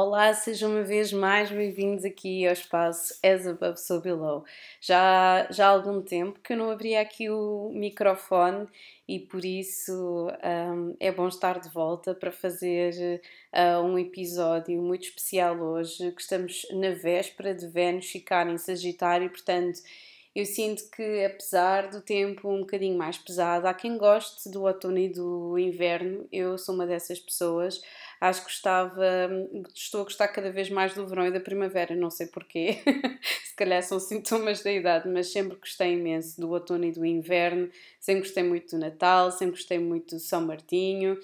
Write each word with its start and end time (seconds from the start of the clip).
Olá, 0.00 0.32
sejam 0.32 0.70
uma 0.70 0.84
vez 0.84 1.12
mais 1.12 1.50
bem-vindos 1.50 2.04
aqui 2.04 2.46
ao 2.46 2.52
espaço 2.52 3.18
As 3.20 3.44
Above 3.48 3.80
So 3.80 4.00
Below. 4.00 4.44
Já, 4.80 5.48
já 5.50 5.66
há 5.66 5.70
algum 5.70 6.00
tempo 6.00 6.38
que 6.38 6.52
eu 6.52 6.56
não 6.56 6.70
abria 6.70 7.00
aqui 7.00 7.28
o 7.28 7.72
microfone 7.74 8.68
e 9.08 9.18
por 9.18 9.44
isso 9.44 10.28
um, 10.30 10.94
é 11.00 11.10
bom 11.10 11.26
estar 11.26 11.58
de 11.58 11.68
volta 11.70 12.14
para 12.14 12.30
fazer 12.30 13.20
uh, 13.52 13.82
um 13.82 13.98
episódio 13.98 14.80
muito 14.80 15.02
especial 15.02 15.58
hoje, 15.58 16.12
que 16.12 16.22
estamos 16.22 16.64
na 16.70 16.90
véspera 16.90 17.52
de 17.52 17.66
Vênus 17.66 18.06
ficar 18.06 18.48
em 18.48 18.56
Sagitário, 18.56 19.28
portanto 19.28 19.80
eu 20.38 20.46
sinto 20.46 20.88
que 20.90 21.24
apesar 21.24 21.90
do 21.90 22.00
tempo 22.00 22.48
um 22.48 22.60
bocadinho 22.60 22.96
mais 22.96 23.18
pesado, 23.18 23.66
há 23.66 23.74
quem 23.74 23.98
goste 23.98 24.48
do 24.48 24.62
outono 24.62 24.96
e 24.96 25.08
do 25.08 25.58
inverno, 25.58 26.28
eu 26.30 26.56
sou 26.56 26.76
uma 26.76 26.86
dessas 26.86 27.18
pessoas 27.18 27.82
acho 28.20 28.40
que 28.40 28.46
gostava, 28.46 29.04
estou 29.74 30.00
a 30.00 30.04
gostar 30.04 30.28
cada 30.28 30.50
vez 30.50 30.68
mais 30.70 30.94
do 30.94 31.06
verão 31.06 31.26
e 31.26 31.30
da 31.30 31.40
primavera, 31.40 31.94
não 31.94 32.10
sei 32.10 32.26
porquê, 32.26 32.78
se 33.44 33.54
calhar 33.54 33.82
são 33.82 34.00
sintomas 34.00 34.62
da 34.62 34.72
idade, 34.72 35.08
mas 35.08 35.32
sempre 35.32 35.56
gostei 35.56 35.92
imenso 35.92 36.40
do 36.40 36.50
outono 36.50 36.84
e 36.84 36.92
do 36.92 37.04
inverno, 37.04 37.70
sempre 38.00 38.22
gostei 38.22 38.42
muito 38.42 38.76
do 38.76 38.78
Natal, 38.78 39.30
sempre 39.30 39.56
gostei 39.56 39.78
muito 39.78 40.16
do 40.16 40.20
São 40.20 40.40
Martinho, 40.40 41.18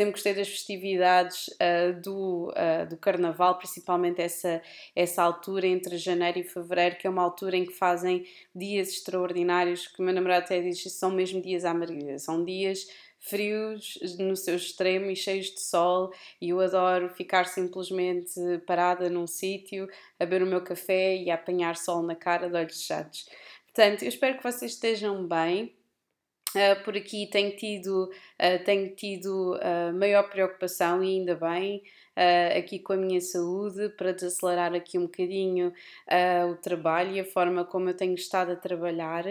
sempre 0.00 0.12
gostei 0.12 0.34
das 0.34 0.48
festividades 0.48 1.48
uh, 1.48 2.00
do, 2.00 2.48
uh, 2.50 2.88
do 2.88 2.96
Carnaval, 2.96 3.58
principalmente 3.58 4.22
essa, 4.22 4.62
essa 4.96 5.22
altura 5.22 5.66
entre 5.66 5.98
janeiro 5.98 6.38
e 6.38 6.44
fevereiro, 6.44 6.96
que 6.96 7.06
é 7.06 7.10
uma 7.10 7.22
altura 7.22 7.56
em 7.56 7.66
que 7.66 7.74
fazem 7.74 8.24
dias 8.54 8.88
extraordinários, 8.88 9.86
que 9.86 10.00
o 10.00 10.04
meu 10.04 10.14
namorado 10.14 10.44
até 10.44 10.60
diz 10.60 10.82
que 10.82 10.88
são 10.88 11.10
mesmo 11.10 11.42
dias 11.42 11.64
à 11.64 11.74
maravilha, 11.74 12.18
são 12.18 12.44
dias 12.44 12.86
frios 13.20 13.98
no 14.18 14.34
seu 14.34 14.56
extremo 14.56 15.10
e 15.10 15.16
cheios 15.16 15.46
de 15.46 15.60
sol, 15.60 16.10
e 16.40 16.48
eu 16.48 16.60
adoro 16.60 17.10
ficar 17.10 17.44
simplesmente 17.44 18.32
parada 18.66 19.08
num 19.10 19.26
sítio, 19.26 19.88
a 20.18 20.24
beber 20.24 20.42
o 20.42 20.46
meu 20.46 20.62
café 20.62 21.16
e 21.16 21.30
a 21.30 21.34
apanhar 21.34 21.76
sol 21.76 22.02
na 22.02 22.16
cara 22.16 22.48
de 22.48 22.56
olhos 22.56 22.80
fechados. 22.80 23.28
Portanto, 23.66 24.02
eu 24.02 24.08
espero 24.08 24.36
que 24.36 24.42
vocês 24.42 24.72
estejam 24.72 25.26
bem. 25.26 25.76
Uh, 26.50 26.82
por 26.82 26.96
aqui 26.96 27.28
tenho 27.30 27.54
tido, 27.54 28.10
uh, 28.10 28.64
tenho 28.64 28.92
tido 28.96 29.54
uh, 29.54 29.96
maior 29.96 30.28
preocupação 30.28 31.04
e 31.04 31.18
ainda 31.18 31.36
bem 31.36 31.82
aqui 32.54 32.78
com 32.80 32.92
a 32.92 32.96
minha 32.98 33.20
saúde 33.20 33.88
para 33.90 34.12
desacelerar 34.12 34.74
aqui 34.74 34.98
um 34.98 35.04
bocadinho 35.04 35.72
o 36.50 36.56
trabalho 36.56 37.12
e 37.12 37.20
a 37.20 37.24
forma 37.24 37.64
como 37.64 37.88
eu 37.88 37.96
tenho 37.96 38.14
estado 38.14 38.52
a 38.52 38.56
trabalhar. 38.56 39.24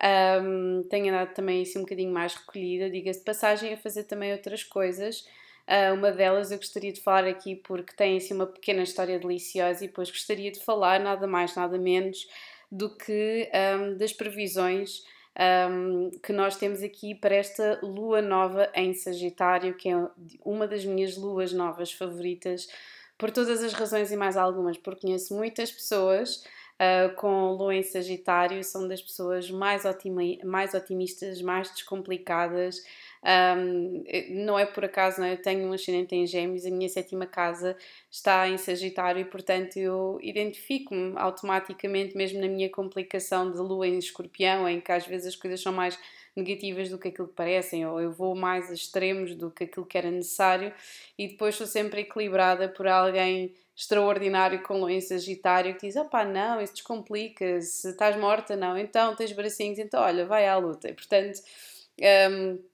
Um, 0.00 0.82
tenho 0.88 1.08
andado 1.12 1.34
também 1.34 1.62
assim 1.62 1.78
um 1.78 1.82
bocadinho 1.82 2.12
mais 2.12 2.34
recolhida, 2.34 2.90
diga-se 2.90 3.20
de 3.20 3.24
passagem, 3.24 3.72
a 3.72 3.76
fazer 3.76 4.04
também 4.04 4.32
outras 4.32 4.64
coisas. 4.64 5.26
Uh, 5.68 5.94
uma 5.94 6.10
delas 6.10 6.50
eu 6.50 6.58
gostaria 6.58 6.92
de 6.92 7.00
falar 7.00 7.24
aqui 7.26 7.54
porque 7.54 7.94
tem 7.94 8.16
assim 8.16 8.34
uma 8.34 8.46
pequena 8.46 8.82
história 8.82 9.18
deliciosa 9.18 9.84
e 9.84 9.88
depois 9.88 10.10
gostaria 10.10 10.50
de 10.50 10.58
falar 10.64 10.98
nada 10.98 11.26
mais, 11.26 11.54
nada 11.54 11.78
menos 11.78 12.26
do 12.70 12.96
que 12.96 13.48
um, 13.78 13.96
das 13.96 14.12
previsões 14.12 15.04
um, 15.70 16.10
que 16.22 16.32
nós 16.32 16.56
temos 16.56 16.82
aqui 16.82 17.14
para 17.14 17.34
esta 17.34 17.78
lua 17.82 18.20
nova 18.20 18.70
em 18.74 18.92
Sagitário, 18.92 19.76
que 19.76 19.88
é 19.88 20.08
uma 20.44 20.66
das 20.66 20.84
minhas 20.84 21.16
luas 21.16 21.52
novas 21.52 21.92
favoritas, 21.92 22.68
por 23.16 23.30
todas 23.30 23.62
as 23.62 23.72
razões 23.72 24.10
e 24.10 24.16
mais 24.16 24.36
algumas, 24.36 24.76
porque 24.76 25.02
conheço 25.02 25.34
muitas 25.34 25.70
pessoas 25.70 26.44
uh, 26.82 27.14
com 27.14 27.52
lua 27.52 27.74
em 27.74 27.82
Sagitário, 27.82 28.62
são 28.64 28.88
das 28.88 29.00
pessoas 29.00 29.50
mais, 29.50 29.84
otimi 29.84 30.40
mais 30.44 30.74
otimistas, 30.74 31.40
mais 31.40 31.70
descomplicadas. 31.70 32.82
Um, 33.24 34.02
não 34.30 34.58
é 34.58 34.66
por 34.66 34.84
acaso, 34.84 35.20
não 35.20 35.26
é? 35.28 35.34
eu 35.34 35.40
tenho 35.40 35.68
um 35.68 35.72
ascendente 35.72 36.12
em 36.12 36.26
Gêmeos, 36.26 36.66
a 36.66 36.70
minha 36.70 36.88
sétima 36.88 37.24
casa 37.24 37.76
está 38.10 38.48
em 38.48 38.58
Sagitário 38.58 39.20
e, 39.20 39.24
portanto, 39.24 39.76
eu 39.76 40.18
identifico-me 40.20 41.12
automaticamente, 41.16 42.16
mesmo 42.16 42.40
na 42.40 42.48
minha 42.48 42.68
complicação 42.68 43.52
de 43.52 43.58
lua 43.58 43.86
em 43.86 43.96
Escorpião, 43.96 44.68
em 44.68 44.80
que 44.80 44.90
às 44.90 45.06
vezes 45.06 45.28
as 45.28 45.36
coisas 45.36 45.60
são 45.60 45.72
mais 45.72 45.96
negativas 46.34 46.88
do 46.88 46.98
que 46.98 47.08
aquilo 47.08 47.28
que 47.28 47.34
parecem, 47.34 47.86
ou 47.86 48.00
eu 48.00 48.10
vou 48.10 48.34
mais 48.34 48.70
a 48.70 48.74
extremos 48.74 49.36
do 49.36 49.50
que 49.50 49.64
aquilo 49.64 49.86
que 49.86 49.96
era 49.96 50.10
necessário, 50.10 50.72
e 51.16 51.28
depois 51.28 51.54
sou 51.54 51.66
sempre 51.66 52.00
equilibrada 52.00 52.68
por 52.68 52.88
alguém 52.88 53.54
extraordinário 53.76 54.62
com 54.62 54.78
lua 54.78 54.92
em 54.92 55.00
Sagitário 55.00 55.74
que 55.74 55.86
diz: 55.86 55.96
opá, 55.96 56.24
não, 56.24 56.60
isso 56.60 56.74
descomplica-se, 56.74 57.88
estás 57.90 58.16
morta, 58.16 58.56
não, 58.56 58.76
então 58.76 59.14
tens 59.16 59.32
bracinhos, 59.32 59.78
então 59.78 60.00
olha, 60.02 60.26
vai 60.26 60.46
à 60.46 60.56
luta. 60.56 60.88
E 60.88 60.94
portanto. 60.94 61.40
Um, 62.30 62.72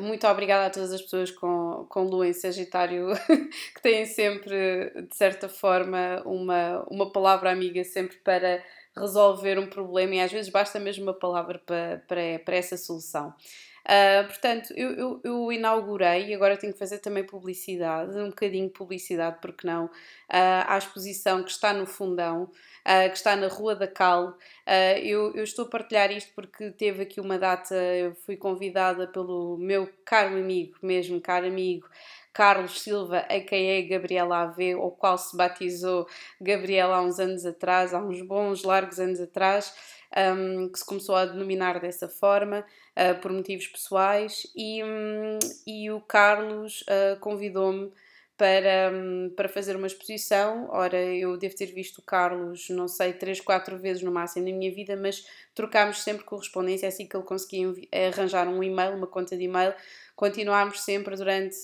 muito 0.00 0.26
obrigada 0.26 0.66
a 0.66 0.70
todas 0.70 0.92
as 0.92 1.00
pessoas 1.00 1.30
com, 1.30 1.86
com 1.88 2.02
lua 2.02 2.26
em 2.26 2.32
Sagitário 2.32 3.06
que 3.72 3.80
têm 3.80 4.04
sempre, 4.04 4.90
de 5.08 5.14
certa 5.14 5.48
forma, 5.48 6.22
uma, 6.24 6.84
uma 6.90 7.12
palavra 7.12 7.52
amiga 7.52 7.84
sempre 7.84 8.16
para 8.16 8.64
resolver 8.96 9.58
um 9.58 9.68
problema 9.68 10.16
e 10.16 10.20
às 10.20 10.32
vezes 10.32 10.50
basta 10.50 10.80
mesmo 10.80 11.04
uma 11.04 11.14
palavra 11.14 11.60
para, 11.64 12.02
para, 12.08 12.38
para 12.44 12.56
essa 12.56 12.76
solução. 12.76 13.32
Uh, 13.86 14.26
portanto, 14.26 14.74
eu, 14.74 14.90
eu, 14.94 15.20
eu, 15.22 15.52
inaugurei 15.52 16.26
e 16.26 16.34
agora 16.34 16.56
tenho 16.56 16.72
que 16.72 16.78
fazer 16.78 16.98
também 16.98 17.22
publicidade, 17.22 18.18
um 18.18 18.30
bocadinho 18.30 18.66
de 18.66 18.72
publicidade, 18.72 19.38
porque 19.40 19.64
não, 19.64 19.84
uh, 19.84 19.90
à 20.66 20.76
exposição 20.76 21.44
que 21.44 21.52
está 21.52 21.72
no 21.72 21.86
Fundão, 21.86 22.50
uh, 22.84 23.08
que 23.08 23.16
está 23.16 23.36
na 23.36 23.46
Rua 23.46 23.76
da 23.76 23.86
Cal. 23.86 24.36
eu, 25.00 25.32
eu 25.36 25.44
estou 25.44 25.66
a 25.66 25.68
partilhar 25.68 26.10
isto 26.10 26.32
porque 26.34 26.72
teve 26.72 27.04
aqui 27.04 27.20
uma 27.20 27.38
data, 27.38 27.76
eu 27.76 28.12
fui 28.26 28.36
convidada 28.36 29.06
pelo 29.06 29.56
meu 29.56 29.88
caro 30.04 30.36
amigo, 30.36 30.76
mesmo 30.82 31.20
caro 31.20 31.46
amigo, 31.46 31.88
Carlos 32.32 32.82
Silva, 32.82 33.20
a.k.a. 33.20 33.88
Gabriela 33.88 34.42
AV, 34.42 34.74
o 34.74 34.90
qual 34.90 35.16
se 35.16 35.34
batizou 35.36 36.06
Gabriela 36.40 36.96
há 36.96 37.02
uns 37.02 37.20
anos 37.20 37.46
atrás, 37.46 37.94
há 37.94 37.98
uns 37.98 38.20
bons 38.20 38.64
largos 38.64 38.98
anos 38.98 39.20
atrás, 39.20 39.72
um, 40.16 40.68
que 40.68 40.78
se 40.78 40.84
começou 40.84 41.14
a 41.14 41.26
denominar 41.26 41.80
dessa 41.80 42.08
forma 42.08 42.64
uh, 42.96 43.20
por 43.20 43.32
motivos 43.32 43.66
pessoais 43.66 44.46
e, 44.56 44.82
um, 44.82 45.38
e 45.66 45.90
o 45.90 46.00
Carlos 46.00 46.82
uh, 46.82 47.18
convidou-me 47.20 47.92
para, 48.36 48.90
um, 48.92 49.32
para 49.34 49.48
fazer 49.48 49.76
uma 49.76 49.86
exposição. 49.86 50.68
Ora, 50.70 51.02
eu 51.02 51.36
devo 51.36 51.56
ter 51.56 51.66
visto 51.66 51.98
o 51.98 52.02
Carlos, 52.02 52.68
não 52.70 52.88
sei, 52.88 53.12
três, 53.12 53.40
quatro 53.40 53.78
vezes 53.78 54.02
no 54.02 54.12
máximo 54.12 54.46
na 54.48 54.54
minha 54.54 54.72
vida, 54.72 54.96
mas 54.96 55.26
trocámos 55.56 56.02
sempre 56.02 56.22
correspondência, 56.22 56.86
é 56.86 56.88
assim 56.90 57.06
que 57.06 57.16
ele 57.16 57.24
conseguia 57.24 57.66
arranjar 58.12 58.46
um 58.46 58.62
e-mail, 58.62 58.94
uma 58.94 59.06
conta 59.06 59.36
de 59.36 59.44
e-mail. 59.44 59.74
Continuámos 60.14 60.82
sempre 60.82 61.16
durante 61.16 61.56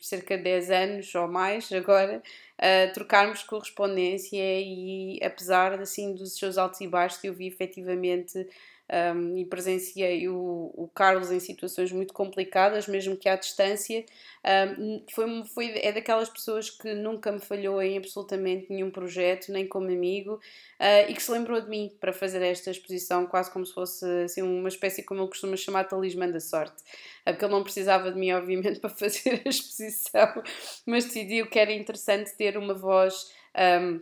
cerca 0.00 0.36
de 0.36 0.42
10 0.42 0.70
anos 0.70 1.14
ou 1.14 1.28
mais 1.28 1.70
agora 1.72 2.22
a 2.58 2.90
trocarmos 2.92 3.42
correspondência 3.42 4.38
e 4.38 5.18
apesar 5.22 5.80
assim 5.80 6.14
dos 6.14 6.36
seus 6.36 6.58
altos 6.58 6.80
e 6.80 6.88
baixos 6.88 7.22
eu 7.22 7.34
vi 7.34 7.46
efetivamente 7.46 8.46
um, 9.16 9.38
e 9.38 9.44
presenciei 9.46 10.28
o, 10.28 10.70
o, 10.74 10.90
Carlos 10.94 11.30
em 11.30 11.40
situações 11.40 11.90
muito 11.90 12.12
complicadas, 12.12 12.86
mesmo 12.86 13.16
que 13.16 13.28
à 13.28 13.36
distância. 13.36 14.04
Um, 14.78 15.02
foi, 15.10 15.44
foi, 15.46 15.78
é 15.78 15.90
daquelas 15.90 16.28
pessoas 16.28 16.68
que 16.68 16.92
nunca 16.94 17.32
me 17.32 17.40
falhou 17.40 17.80
em 17.80 17.96
absolutamente 17.96 18.66
nenhum 18.70 18.90
projeto, 18.90 19.50
nem 19.50 19.66
como 19.66 19.86
amigo, 19.86 20.34
uh, 20.34 21.10
e 21.10 21.14
que 21.14 21.22
se 21.22 21.32
lembrou 21.32 21.60
de 21.60 21.68
mim 21.68 21.90
para 21.98 22.12
fazer 22.12 22.42
esta 22.42 22.70
exposição, 22.70 23.26
quase 23.34 23.50
como 23.50 23.66
se 23.66 23.74
fosse 23.74 24.06
assim, 24.22 24.42
uma 24.42 24.68
espécie, 24.68 25.02
como 25.02 25.20
ele 25.20 25.28
costuma 25.28 25.56
chamar, 25.56 25.82
talismã 25.82 26.30
da 26.30 26.38
sorte. 26.38 26.82
Uh, 27.22 27.32
porque 27.32 27.44
ele 27.44 27.52
não 27.52 27.64
precisava 27.64 28.12
de 28.12 28.16
mim, 28.16 28.30
obviamente, 28.30 28.78
para 28.78 28.90
fazer 28.90 29.42
a 29.44 29.48
exposição, 29.48 30.40
mas 30.86 31.06
decidiu 31.06 31.48
que 31.48 31.58
era 31.58 31.72
interessante 31.72 32.32
ter 32.36 32.56
uma 32.56 32.74
voz. 32.74 33.32
Um, 33.58 34.00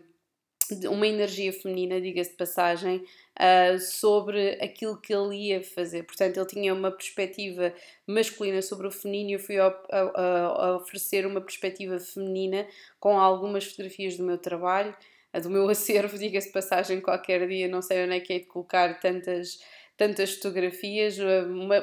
uma 0.88 1.06
energia 1.06 1.53
feminina, 1.53 2.00
diga-se 2.00 2.31
de 2.31 2.37
passagem, 2.37 2.97
uh, 3.38 3.78
sobre 3.78 4.53
aquilo 4.62 5.00
que 5.00 5.15
ele 5.15 5.34
ia 5.49 5.62
fazer. 5.62 6.03
Portanto, 6.03 6.37
ele 6.37 6.47
tinha 6.47 6.75
uma 6.75 6.91
perspectiva 6.91 7.72
masculina 8.06 8.60
sobre 8.60 8.87
o 8.87 8.91
feminino 8.91 9.31
e 9.31 9.32
eu 9.34 9.38
fui 9.38 9.59
a, 9.59 9.66
a, 9.66 10.00
a 10.47 10.76
oferecer 10.76 11.26
uma 11.26 11.41
perspectiva 11.41 11.99
feminina 11.99 12.66
com 13.00 13.19
algumas 13.19 13.64
fotografias 13.64 14.17
do 14.17 14.25
meu 14.25 14.37
trabalho, 14.37 14.94
do 15.40 15.50
meu 15.50 15.69
acervo, 15.70 16.19
diga-se 16.19 16.50
passagem, 16.52 17.00
qualquer 17.00 17.46
dia, 17.46 17.69
não 17.69 17.82
sei 17.82 18.05
onde 18.05 18.17
é 18.17 18.20
que 18.20 18.32
hei 18.32 18.40
de 18.40 18.46
colocar 18.46 19.00
tantas, 19.00 19.61
tantas 19.96 20.34
fotografias, 20.34 21.17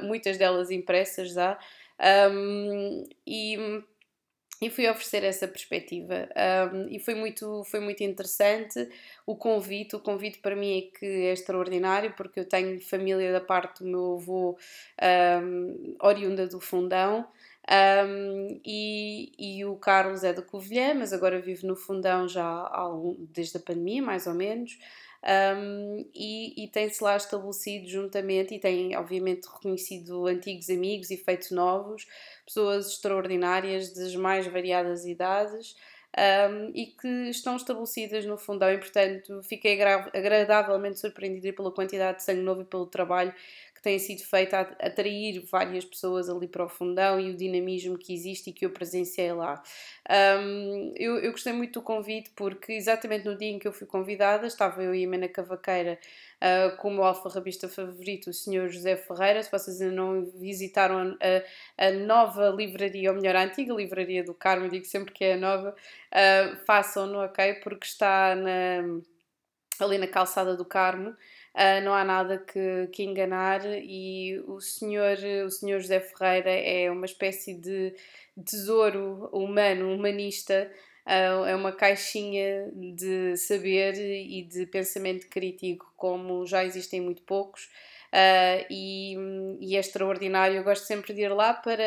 muitas 0.03 0.37
delas 0.37 0.71
impressas 0.71 1.33
já. 1.33 1.57
Um, 2.31 3.03
e 3.27 3.57
e 4.61 4.69
fui 4.69 4.89
oferecer 4.89 5.23
essa 5.23 5.47
perspectiva 5.47 6.27
um, 6.73 6.87
e 6.89 6.99
foi 6.99 7.15
muito, 7.15 7.63
foi 7.63 7.79
muito 7.79 8.03
interessante 8.03 8.89
o 9.25 9.35
convite, 9.35 9.95
o 9.95 9.99
convite 10.01 10.39
para 10.39 10.55
mim 10.55 10.77
é 10.77 10.99
que 10.99 11.05
é 11.05 11.31
extraordinário 11.31 12.13
porque 12.17 12.41
eu 12.41 12.45
tenho 12.45 12.79
família 12.81 13.31
da 13.31 13.39
parte 13.39 13.81
do 13.83 13.89
meu 13.89 14.15
avô 14.15 14.57
um, 15.41 15.95
oriunda 16.01 16.45
do 16.45 16.59
Fundão 16.59 17.25
um, 17.67 18.59
e, 18.65 19.31
e 19.37 19.65
o 19.65 19.75
Carlos 19.75 20.23
é 20.23 20.33
da 20.33 20.41
Covilhã, 20.41 20.93
mas 20.95 21.13
agora 21.13 21.39
vive 21.41 21.65
no 21.67 21.75
Fundão 21.75 22.27
já 22.27 22.43
há, 22.45 22.89
desde 23.31 23.57
a 23.57 23.59
pandemia 23.59 24.01
mais 24.01 24.25
ou 24.27 24.33
menos 24.33 24.77
um, 25.23 26.09
e, 26.15 26.63
e 26.63 26.67
tem-se 26.69 27.03
lá 27.03 27.17
estabelecido 27.17 27.87
juntamente 27.87 28.55
e 28.55 28.59
tem, 28.59 28.95
obviamente, 28.95 29.47
reconhecido 29.47 30.27
antigos 30.27 30.69
amigos 30.69 31.11
e 31.11 31.17
feito 31.17 31.53
novos, 31.53 32.07
pessoas 32.45 32.87
extraordinárias 32.87 33.93
das 33.93 34.15
mais 34.15 34.47
variadas 34.47 35.05
idades. 35.05 35.75
um, 36.17 36.71
e 36.73 36.87
que 36.87 37.07
estão 37.29 37.55
estabelecidas 37.55 38.25
no 38.25 38.37
fundão 38.37 38.71
e, 38.71 38.77
portanto, 38.79 39.41
fiquei 39.43 39.79
agradavelmente 39.81 40.99
surpreendida 40.99 41.53
pela 41.53 41.71
quantidade 41.71 42.17
de 42.17 42.23
sangue 42.23 42.41
novo 42.41 42.61
e 42.61 42.65
pelo 42.65 42.87
trabalho 42.87 43.33
que 43.79 43.83
tem 43.83 43.97
sido 43.97 44.21
feito 44.23 44.53
a 44.53 44.61
atrair 44.61 45.39
várias 45.49 45.85
pessoas 45.85 46.29
ali 46.29 46.47
para 46.47 46.65
o 46.65 46.69
fundão 46.69 47.17
e 47.17 47.31
o 47.31 47.35
dinamismo 47.35 47.97
que 47.97 48.13
existe 48.13 48.49
e 48.49 48.53
que 48.53 48.65
eu 48.65 48.71
presenciei 48.71 49.31
lá. 49.31 49.63
Um, 50.09 50.91
eu, 50.97 51.17
eu, 51.19 51.31
gostei 51.31 51.53
muito 51.53 51.79
do 51.79 51.81
convite 51.81 52.29
porque 52.35 52.73
exatamente 52.73 53.25
no 53.25 53.37
dia 53.37 53.49
em 53.49 53.57
que 53.57 53.67
eu 53.67 53.71
fui 53.71 53.87
convidada 53.87 54.45
estava 54.47 54.83
eu 54.83 54.93
e 54.93 55.05
a 55.05 55.07
Mena 55.07 55.29
Cavaqueira 55.29 55.97
uh, 56.39 56.75
com 56.75 56.89
o 56.89 56.91
meu 56.91 57.05
alfarrabista 57.05 57.69
favorito, 57.69 58.29
o 58.29 58.33
Sr. 58.33 58.67
José 58.67 58.97
Ferreira. 58.97 59.41
Se 59.41 59.49
vocês 59.49 59.79
ainda 59.79 59.95
não 59.95 60.25
visitaram 60.25 61.17
a, 61.77 61.85
a, 61.85 61.91
nova 61.91 62.49
livraria, 62.49 63.11
ou 63.11 63.15
melhor, 63.15 63.37
a 63.37 63.43
antiga 63.43 63.73
livraria 63.73 64.25
do 64.25 64.33
Carmo, 64.33 64.67
digo 64.67 64.85
sempre 64.85 65.13
que 65.13 65.23
é 65.23 65.33
a 65.35 65.37
nova, 65.37 65.73
uh, 65.73 66.65
façam-no, 66.65 67.19
ok? 67.19 67.53
Porque 67.55 67.85
está 67.85 68.35
na, 68.35 68.99
ali 69.79 69.97
na 69.97 70.07
calçada 70.07 70.57
do 70.57 70.65
Carmo. 70.65 71.15
Uh, 71.55 71.83
não 71.83 71.93
há 71.93 72.03
nada 72.03 72.37
que, 72.37 72.87
que, 72.91 73.03
enganar 73.03 73.61
e 73.65 74.39
o 74.47 74.61
senhor, 74.61 75.17
o 75.45 75.49
senhor 75.49 75.79
José 75.79 75.99
Ferreira 75.99 76.51
é 76.51 76.91
uma 76.91 77.05
espécie 77.05 77.55
de 77.55 77.93
tesouro 78.45 79.27
humano, 79.33 79.91
humanista, 79.91 80.71
uh, 81.05 81.45
é 81.45 81.55
uma 81.55 81.71
caixinha 81.71 82.71
de 82.73 83.35
saber 83.35 83.95
e 83.95 84.43
de 84.43 84.67
pensamento 84.67 85.27
crítico 85.27 85.91
como 85.97 86.45
já 86.45 86.63
existem 86.63 87.01
muito 87.01 87.23
poucos 87.23 87.65
uh, 88.13 88.65
e, 88.69 89.15
e 89.59 89.75
é 89.75 89.79
extraordinário. 89.79 90.57
Eu 90.57 90.63
gosto 90.63 90.85
sempre 90.85 91.13
de 91.13 91.21
ir 91.21 91.33
lá 91.33 91.53
para 91.53 91.83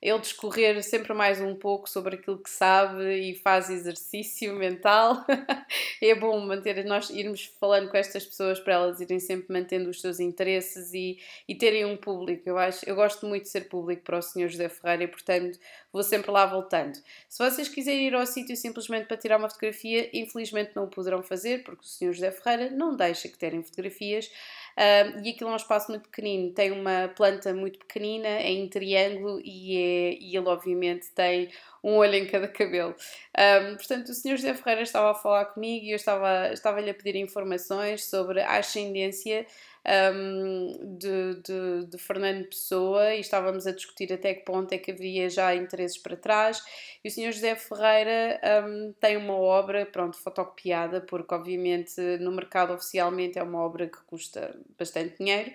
ele 0.00 0.20
discorrer 0.20 0.80
sempre 0.82 1.12
mais 1.12 1.40
um 1.40 1.56
pouco 1.56 1.90
sobre 1.90 2.14
aquilo 2.14 2.38
que 2.38 2.48
sabe 2.48 3.30
e 3.30 3.34
faz 3.34 3.68
exercício 3.68 4.54
mental. 4.54 5.24
é 6.00 6.14
bom 6.14 6.38
manter 6.40 6.84
nós 6.84 7.10
irmos 7.10 7.46
falando 7.58 7.90
com 7.90 7.96
estas 7.96 8.24
pessoas 8.24 8.60
para 8.60 8.74
elas 8.74 9.00
irem 9.00 9.18
sempre 9.18 9.52
mantendo 9.52 9.90
os 9.90 10.00
seus 10.00 10.20
interesses 10.20 10.94
e, 10.94 11.18
e 11.48 11.54
terem 11.54 11.84
um 11.84 11.96
público. 11.96 12.48
Eu 12.48 12.56
acho, 12.58 12.88
eu 12.88 12.94
gosto 12.94 13.26
muito 13.26 13.42
de 13.42 13.48
ser 13.48 13.62
público 13.62 14.02
para 14.02 14.18
o 14.18 14.22
Sr. 14.22 14.48
José 14.48 14.68
Ferreira 14.68 15.04
e 15.04 15.08
portanto 15.08 15.58
vou 15.92 16.04
sempre 16.04 16.30
lá 16.30 16.46
voltando. 16.46 16.96
Se 17.28 17.38
vocês 17.38 17.68
quiserem 17.68 18.06
ir 18.06 18.14
ao 18.14 18.24
sítio 18.24 18.56
simplesmente 18.56 19.06
para 19.06 19.16
tirar 19.16 19.36
uma 19.36 19.48
fotografia, 19.48 20.08
infelizmente 20.12 20.72
não 20.76 20.84
o 20.84 20.88
poderão 20.88 21.24
fazer 21.24 21.64
porque 21.64 21.82
o 21.82 21.88
Sr. 21.88 22.12
José 22.12 22.30
Ferreira 22.30 22.70
não 22.70 22.94
deixa 22.94 23.28
que 23.28 23.36
terem 23.36 23.64
fotografias. 23.64 24.30
Uh, 24.78 25.24
e 25.24 25.30
aquilo 25.30 25.50
é 25.50 25.54
um 25.54 25.56
espaço 25.56 25.90
muito 25.90 26.08
pequenino, 26.08 26.52
tem 26.52 26.70
uma 26.70 27.08
planta 27.16 27.52
muito 27.52 27.80
pequenina, 27.80 28.28
é 28.28 28.52
em 28.52 28.68
triângulo 28.68 29.40
e, 29.44 29.76
é, 29.76 29.87
e 30.20 30.36
ele 30.36 30.48
obviamente 30.48 31.10
tem 31.14 31.50
um 31.82 31.96
olho 31.96 32.14
em 32.14 32.26
cada 32.26 32.48
cabelo. 32.48 32.94
Um, 33.38 33.76
portanto, 33.76 34.08
o 34.08 34.14
Sr. 34.14 34.36
José 34.36 34.54
Ferreira 34.54 34.82
estava 34.82 35.12
a 35.12 35.14
falar 35.14 35.46
comigo 35.46 35.84
e 35.84 35.90
eu 35.90 35.96
estava-lhe 35.96 36.52
estava 36.52 36.80
a 36.80 36.94
pedir 36.94 37.16
informações 37.16 38.04
sobre 38.04 38.40
a 38.40 38.58
ascendência 38.58 39.46
um, 39.86 40.96
de, 40.98 41.40
de, 41.42 41.86
de, 41.86 41.98
Fernando 41.98 42.46
Pessoa 42.46 43.14
e 43.14 43.20
estávamos 43.20 43.66
a 43.66 43.72
discutir 43.72 44.12
até 44.12 44.34
que 44.34 44.44
ponto 44.44 44.72
é 44.72 44.78
que 44.78 44.90
havia 44.90 45.30
já 45.30 45.54
interesses 45.54 45.98
para 45.98 46.16
trás. 46.16 46.62
E 47.02 47.08
o 47.08 47.10
Sr. 47.10 47.32
José 47.32 47.56
Ferreira 47.56 48.40
um, 48.66 48.92
tem 49.00 49.16
uma 49.16 49.34
obra, 49.34 49.86
pronto, 49.86 50.18
fotocopiada, 50.18 51.00
porque 51.00 51.34
obviamente 51.34 52.00
no 52.20 52.32
mercado 52.32 52.74
oficialmente 52.74 53.38
é 53.38 53.42
uma 53.42 53.60
obra 53.60 53.86
que 53.86 53.98
custa 54.04 54.54
bastante 54.78 55.16
dinheiro. 55.18 55.52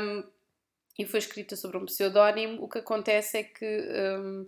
Um, 0.00 0.24
e 0.98 1.04
foi 1.04 1.18
escrita 1.18 1.56
sobre 1.56 1.76
um 1.76 1.84
pseudónimo. 1.84 2.62
O 2.62 2.68
que 2.68 2.78
acontece 2.78 3.38
é 3.38 3.42
que 3.42 3.64
um, 4.18 4.46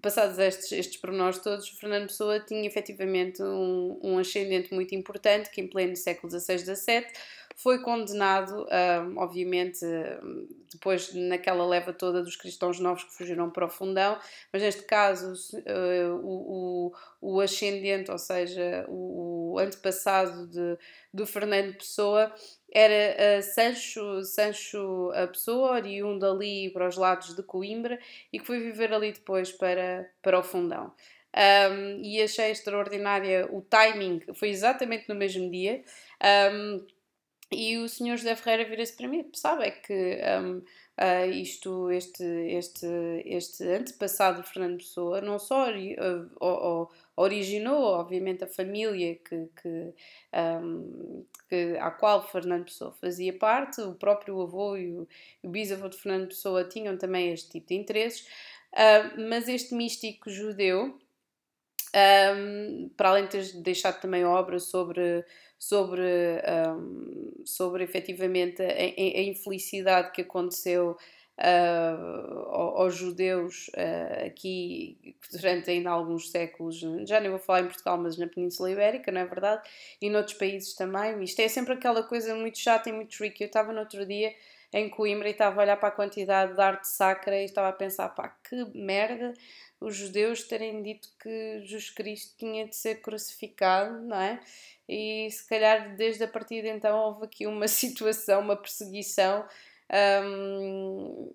passados 0.00 0.38
estes, 0.38 0.72
estes 0.72 1.00
pormenores 1.00 1.38
todos, 1.38 1.68
Fernando 1.68 2.08
Pessoa 2.08 2.38
tinha 2.40 2.66
efetivamente 2.66 3.42
um, 3.42 3.98
um 4.02 4.18
ascendente 4.18 4.74
muito 4.74 4.94
importante 4.94 5.50
que 5.50 5.60
em 5.60 5.68
pleno 5.68 5.96
século 5.96 6.30
XVI, 6.30 6.58
XVII 6.58 7.06
foi 7.56 7.78
condenado, 7.80 8.66
obviamente, 9.16 9.80
depois 10.70 11.14
naquela 11.14 11.66
leva 11.66 11.90
toda 11.90 12.22
dos 12.22 12.36
cristãos 12.36 12.78
novos 12.78 13.04
que 13.04 13.14
fugiram 13.14 13.50
para 13.50 13.64
o 13.64 13.70
fundão, 13.70 14.18
mas 14.52 14.60
neste 14.60 14.82
caso 14.82 15.32
o, 16.22 16.92
o, 16.92 16.92
o, 17.18 17.40
ascendente, 17.40 18.10
ou 18.10 18.18
seja, 18.18 18.84
o, 18.88 19.54
o 19.54 19.58
antepassado 19.58 20.46
de, 20.48 20.78
do 21.14 21.26
Fernando 21.26 21.74
Pessoa, 21.78 22.30
era 22.78 23.38
uh, 23.38 23.42
Sancho, 23.42 24.22
Sancho 24.22 25.10
a 25.14 25.26
Pessoa, 25.26 25.72
oriundo 25.72 26.26
ali 26.26 26.68
para 26.68 26.86
os 26.86 26.98
lados 26.98 27.34
de 27.34 27.42
Coimbra 27.42 27.98
e 28.30 28.38
que 28.38 28.44
foi 28.44 28.60
viver 28.60 28.92
ali 28.92 29.12
depois 29.12 29.50
para, 29.50 30.10
para 30.20 30.38
o 30.38 30.42
fundão. 30.42 30.92
Um, 31.34 32.02
e 32.02 32.20
achei 32.20 32.50
extraordinária 32.50 33.48
o 33.50 33.62
timing, 33.62 34.20
foi 34.34 34.50
exatamente 34.50 35.08
no 35.08 35.14
mesmo 35.14 35.50
dia. 35.50 35.82
Um, 36.52 36.86
e 37.50 37.78
o 37.78 37.88
senhor 37.88 38.18
José 38.18 38.36
Ferreira 38.36 38.68
vira-se 38.68 38.94
para 38.94 39.08
mim, 39.08 39.30
sabe, 39.32 39.64
é 39.64 39.70
que 39.70 40.18
um, 40.42 40.58
uh, 40.58 40.64
ah, 40.98 41.26
isto, 41.26 41.90
este, 41.90 42.24
este, 42.24 42.86
este 43.24 43.64
antepassado 43.64 44.42
de 44.42 44.48
Fernando 44.48 44.78
Pessoa 44.78 45.22
não 45.22 45.38
só 45.38 45.70
uh, 45.70 46.88
originou, 47.16 47.82
obviamente, 47.82 48.44
a 48.44 48.46
família 48.46 49.16
que, 49.16 49.48
que, 49.60 49.94
um, 50.62 51.24
que, 51.48 51.76
à 51.78 51.90
qual 51.90 52.26
Fernando 52.28 52.64
Pessoa 52.64 52.92
fazia 53.00 53.32
parte, 53.32 53.80
o 53.80 53.94
próprio 53.94 54.40
avô 54.40 54.76
e 54.76 54.92
o, 54.92 55.08
o 55.42 55.48
bisavô 55.48 55.88
de 55.88 55.96
Fernando 55.96 56.28
Pessoa 56.28 56.64
tinham 56.64 56.96
também 56.98 57.32
este 57.32 57.50
tipo 57.50 57.68
de 57.68 57.74
interesses, 57.74 58.28
uh, 58.74 59.20
mas 59.28 59.48
este 59.48 59.74
místico 59.74 60.30
judeu, 60.30 60.98
um, 62.36 62.90
para 62.96 63.08
além 63.08 63.24
de 63.24 63.30
ter 63.30 63.62
deixado 63.62 64.00
também 64.00 64.24
obra 64.24 64.58
sobre 64.58 65.24
sobre, 65.58 66.02
um, 66.68 67.42
sobre 67.44 67.84
efetivamente 67.84 68.62
a, 68.62 68.66
a, 68.66 69.22
infelicidade 69.22 70.12
que 70.12 70.22
aconteceu 70.22 70.96
uh, 71.38 72.48
aos 72.50 72.94
judeus 72.94 73.68
uh, 73.68 74.26
aqui 74.26 75.16
durante 75.30 75.70
ainda 75.70 75.90
alguns 75.90 76.30
séculos, 76.30 76.80
já 77.06 77.20
nem 77.20 77.30
vou 77.30 77.38
falar 77.38 77.60
em 77.60 77.66
Portugal, 77.66 77.98
mas 77.98 78.16
na 78.16 78.26
Península 78.26 78.70
Ibérica, 78.70 79.12
não 79.12 79.20
é 79.20 79.26
verdade? 79.26 79.68
E 80.00 80.08
noutros 80.08 80.36
países 80.36 80.74
também. 80.74 81.22
Isto 81.22 81.40
é 81.40 81.48
sempre 81.48 81.74
aquela 81.74 82.02
coisa 82.02 82.34
muito 82.34 82.58
chata 82.58 82.88
e 82.88 82.92
muito 82.92 83.16
tricky. 83.16 83.44
Eu 83.44 83.48
estava 83.48 83.72
no 83.72 83.80
outro 83.80 84.06
dia 84.06 84.34
em 84.72 84.88
Coimbra 84.88 85.28
e 85.28 85.32
estava 85.32 85.60
a 85.60 85.64
olhar 85.64 85.76
para 85.76 85.88
a 85.88 85.92
quantidade 85.92 86.54
de 86.54 86.60
arte 86.60 86.88
sacra 86.88 87.40
e 87.40 87.44
estava 87.44 87.68
a 87.68 87.72
pensar, 87.72 88.08
pá, 88.10 88.28
que 88.28 88.56
merda 88.74 89.32
os 89.80 89.94
judeus 89.94 90.42
terem 90.44 90.82
dito 90.82 91.08
que 91.20 91.60
Jesus 91.60 91.90
Cristo 91.90 92.34
tinha 92.38 92.66
de 92.66 92.74
ser 92.74 92.96
crucificado, 92.96 94.00
não 94.00 94.16
é? 94.16 94.40
e 94.88 95.28
se 95.30 95.46
calhar 95.48 95.96
desde 95.96 96.24
a 96.24 96.28
partir 96.28 96.62
de 96.62 96.68
então 96.68 96.96
houve 96.98 97.24
aqui 97.24 97.46
uma 97.46 97.66
situação, 97.68 98.40
uma 98.40 98.56
perseguição 98.56 99.44
um, 100.24 101.30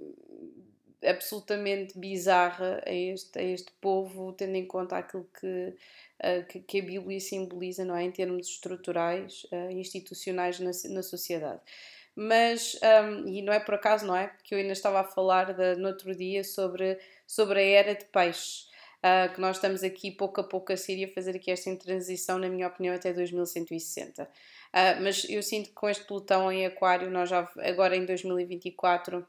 absolutamente 1.03 1.97
bizarra 1.97 2.81
a 2.85 2.91
este, 2.91 3.39
a 3.39 3.43
este 3.43 3.71
povo, 3.81 4.33
tendo 4.33 4.55
em 4.55 4.65
conta 4.65 4.97
aquilo 4.97 5.27
que, 5.39 5.75
uh, 6.23 6.45
que, 6.47 6.59
que, 6.59 6.79
a 6.79 6.83
Bíblia 6.83 7.19
simboliza, 7.19 7.83
não 7.83 7.95
é? 7.95 8.03
Em 8.03 8.11
termos 8.11 8.47
estruturais, 8.47 9.45
uh, 9.51 9.71
institucionais 9.71 10.59
na, 10.59 10.71
na 10.89 11.03
sociedade. 11.03 11.61
Mas, 12.15 12.77
um, 13.03 13.27
e 13.27 13.41
não 13.41 13.53
é 13.53 13.59
por 13.59 13.75
acaso, 13.75 14.05
não 14.05 14.15
é? 14.15 14.31
Que 14.43 14.53
eu 14.53 14.59
ainda 14.59 14.73
estava 14.73 14.99
a 14.99 15.03
falar 15.03 15.53
de, 15.53 15.75
no 15.75 15.87
outro 15.87 16.15
dia 16.15 16.43
sobre, 16.43 16.99
sobre 17.25 17.59
a 17.59 17.63
era 17.63 17.95
de 17.95 18.05
peixe 18.05 18.71
uh, 19.01 19.33
que 19.33 19.41
nós 19.41 19.57
estamos 19.57 19.83
aqui 19.83 20.11
pouco 20.11 20.41
a 20.41 20.43
pouco 20.43 20.71
a 20.71 20.77
Síria 20.77 21.07
a 21.07 21.09
fazer 21.09 21.35
aqui 21.35 21.51
esta 21.51 21.75
transição, 21.75 22.37
na 22.37 22.49
minha 22.49 22.67
opinião, 22.67 22.95
até 22.95 23.11
2160. 23.13 24.29
Uh, 24.73 25.01
mas 25.01 25.25
eu 25.29 25.43
sinto 25.43 25.69
que 25.69 25.75
com 25.75 25.89
este 25.89 26.05
pelotão 26.05 26.51
em 26.51 26.65
aquário, 26.65 27.09
nós 27.09 27.29
já 27.29 27.49
agora 27.57 27.95
em 27.95 28.05
2024 28.05 29.27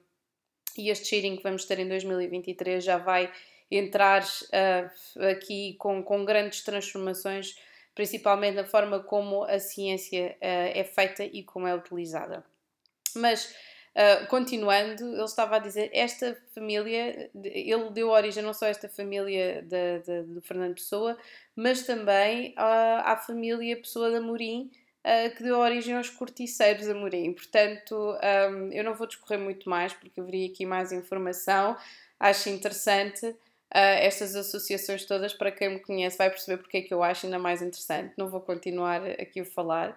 e 0.78 0.88
este 0.88 1.08
sharing 1.08 1.36
que 1.36 1.42
vamos 1.42 1.64
ter 1.64 1.78
em 1.80 1.88
2023 1.88 2.82
já 2.82 2.96
vai 2.96 3.30
entrar 3.70 4.22
uh, 4.22 5.24
aqui 5.30 5.74
com, 5.78 6.02
com 6.02 6.24
grandes 6.24 6.62
transformações, 6.62 7.56
principalmente 7.94 8.54
na 8.54 8.64
forma 8.64 9.00
como 9.00 9.44
a 9.44 9.58
ciência 9.58 10.36
é 10.40 10.84
feita 10.84 11.24
e 11.24 11.42
como 11.42 11.66
é 11.66 11.74
utilizada. 11.74 12.44
Mas 13.14 13.54
Uh, 13.92 14.26
continuando, 14.26 15.04
ele 15.04 15.24
estava 15.24 15.56
a 15.56 15.58
dizer: 15.58 15.90
esta 15.92 16.34
família, 16.54 17.30
ele 17.34 17.90
deu 17.90 18.08
origem 18.08 18.42
não 18.42 18.54
só 18.54 18.64
a 18.64 18.68
esta 18.70 18.88
família 18.88 19.62
de 19.62 20.40
Fernando 20.40 20.74
Pessoa, 20.74 21.18
mas 21.54 21.82
também 21.82 22.54
à, 22.56 23.12
à 23.12 23.16
família 23.18 23.76
Pessoa 23.76 24.08
de 24.08 24.16
Amorim, 24.16 24.70
uh, 25.04 25.34
que 25.34 25.42
deu 25.42 25.58
origem 25.58 25.96
aos 25.96 26.10
corticeiros 26.10 26.88
Amorim. 26.88 27.32
Portanto, 27.32 27.94
um, 27.94 28.72
eu 28.72 28.84
não 28.84 28.94
vou 28.94 29.06
discorrer 29.06 29.38
muito 29.38 29.68
mais, 29.68 29.92
porque 29.92 30.20
haveria 30.20 30.46
aqui 30.46 30.64
mais 30.64 30.92
informação. 30.92 31.76
Acho 32.18 32.48
interessante 32.48 33.26
uh, 33.26 33.36
estas 33.72 34.34
associações 34.36 35.04
todas, 35.04 35.34
para 35.34 35.50
quem 35.50 35.70
me 35.70 35.80
conhece 35.80 36.18
vai 36.18 36.30
perceber 36.30 36.62
porque 36.62 36.78
é 36.78 36.82
que 36.82 36.94
eu 36.94 37.02
acho 37.02 37.26
ainda 37.26 37.38
mais 37.38 37.62
interessante. 37.62 38.12
Não 38.16 38.28
vou 38.28 38.40
continuar 38.40 39.02
aqui 39.20 39.40
a 39.40 39.44
falar, 39.44 39.94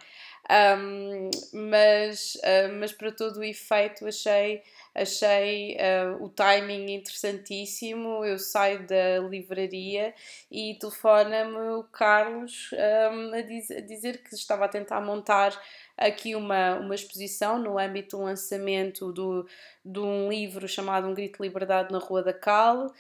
um, 0.50 1.30
mas, 1.54 2.36
uh, 2.36 2.74
mas 2.80 2.92
para 2.92 3.12
todo 3.12 3.38
o 3.38 3.44
efeito 3.44 4.08
achei 4.08 4.62
achei 4.96 5.75
uh, 5.75 6.24
o 6.24 6.30
timing 6.30 6.96
interessantíssimo. 6.96 8.24
Eu 8.24 8.40
saio 8.40 8.88
da 8.88 9.20
livraria 9.30 10.14
e 10.50 10.75
telefona-me 10.80 11.58
o 11.74 11.84
Carlos 11.84 12.70
um, 12.72 13.34
a, 13.34 13.42
diz, 13.42 13.70
a, 13.70 13.82
dizer 13.82 14.24
que 14.24 14.34
estava 14.34 14.66
a 14.66 14.70
tentar 14.70 15.02
montar 15.02 15.62
aqui 15.98 16.36
uma, 16.36 16.75
uma 16.75 16.96
exposição 16.96 17.58
no 17.58 17.80
âmbito 17.80 18.18
do 18.18 18.24
lançamento 18.24 19.12
do, 19.12 19.48
de 19.84 20.00
um 20.00 20.30
livro 20.30 20.68
chamado 20.68 21.08
Um 21.08 21.14
Grito 21.14 21.42
de 21.42 21.48
Liberdade 21.48 21.92
na 21.92 22.00
Rua 22.00 22.22
da 22.22 22.34
Cal 22.34 22.92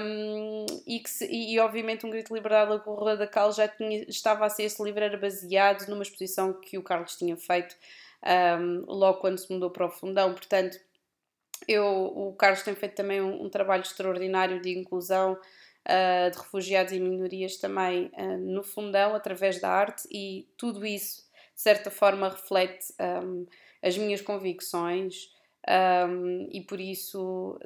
um, 0.00 0.66
e, 0.86 1.00
que 1.00 1.10
se, 1.10 1.28
e, 1.30 1.58
obviamente 1.60 2.04
Um 2.04 2.10
Grito 2.10 2.28
de 2.28 2.34
Liberdade 2.34 2.70
na 2.70 2.76
Rua 2.76 3.16
da 3.16 3.26
Cal 3.26 3.52
já 3.52 3.68
tinha, 3.68 4.04
estava 4.08 4.46
a 4.46 4.50
ser, 4.50 4.64
esse 4.64 4.82
livro 4.82 5.02
era 5.02 5.16
baseado 5.16 5.88
numa 5.88 6.02
exposição 6.02 6.52
que 6.52 6.76
o 6.76 6.82
Carlos 6.82 7.16
tinha 7.16 7.36
feito 7.36 7.76
um, 8.58 8.84
logo 8.86 9.20
quando 9.20 9.38
se 9.38 9.52
mudou 9.52 9.70
para 9.70 9.86
o 9.86 9.90
Fundão, 9.90 10.32
portanto 10.32 10.78
eu, 11.68 11.84
o 11.84 12.34
Carlos 12.34 12.62
tem 12.62 12.74
feito 12.74 12.94
também 12.94 13.20
um, 13.20 13.44
um 13.44 13.48
trabalho 13.48 13.82
extraordinário 13.82 14.60
de 14.60 14.76
inclusão 14.76 15.32
uh, 15.34 16.30
de 16.30 16.38
refugiados 16.38 16.92
e 16.92 17.00
minorias 17.00 17.56
também 17.56 18.10
uh, 18.14 18.38
no 18.38 18.62
fundão, 18.62 19.14
através 19.14 19.60
da 19.60 19.70
arte, 19.70 20.06
e 20.10 20.48
tudo 20.56 20.84
isso, 20.84 21.22
de 21.54 21.60
certa 21.60 21.90
forma, 21.90 22.28
reflete 22.28 22.92
um, 23.24 23.46
as 23.82 23.96
minhas 23.96 24.20
convicções, 24.20 25.30
um, 26.08 26.48
e 26.52 26.60
por 26.60 26.80
isso 26.80 27.58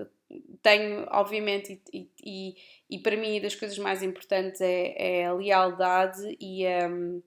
tenho, 0.62 1.06
obviamente, 1.10 1.80
e, 1.92 2.10
e, 2.22 2.56
e, 2.90 2.98
para 2.98 3.16
mim, 3.16 3.40
das 3.40 3.54
coisas 3.54 3.78
mais 3.78 4.02
importantes 4.02 4.60
é, 4.60 5.20
é 5.20 5.26
a 5.26 5.32
lealdade 5.32 6.36
e 6.40 6.66
a. 6.66 6.88
Um, 6.88 7.22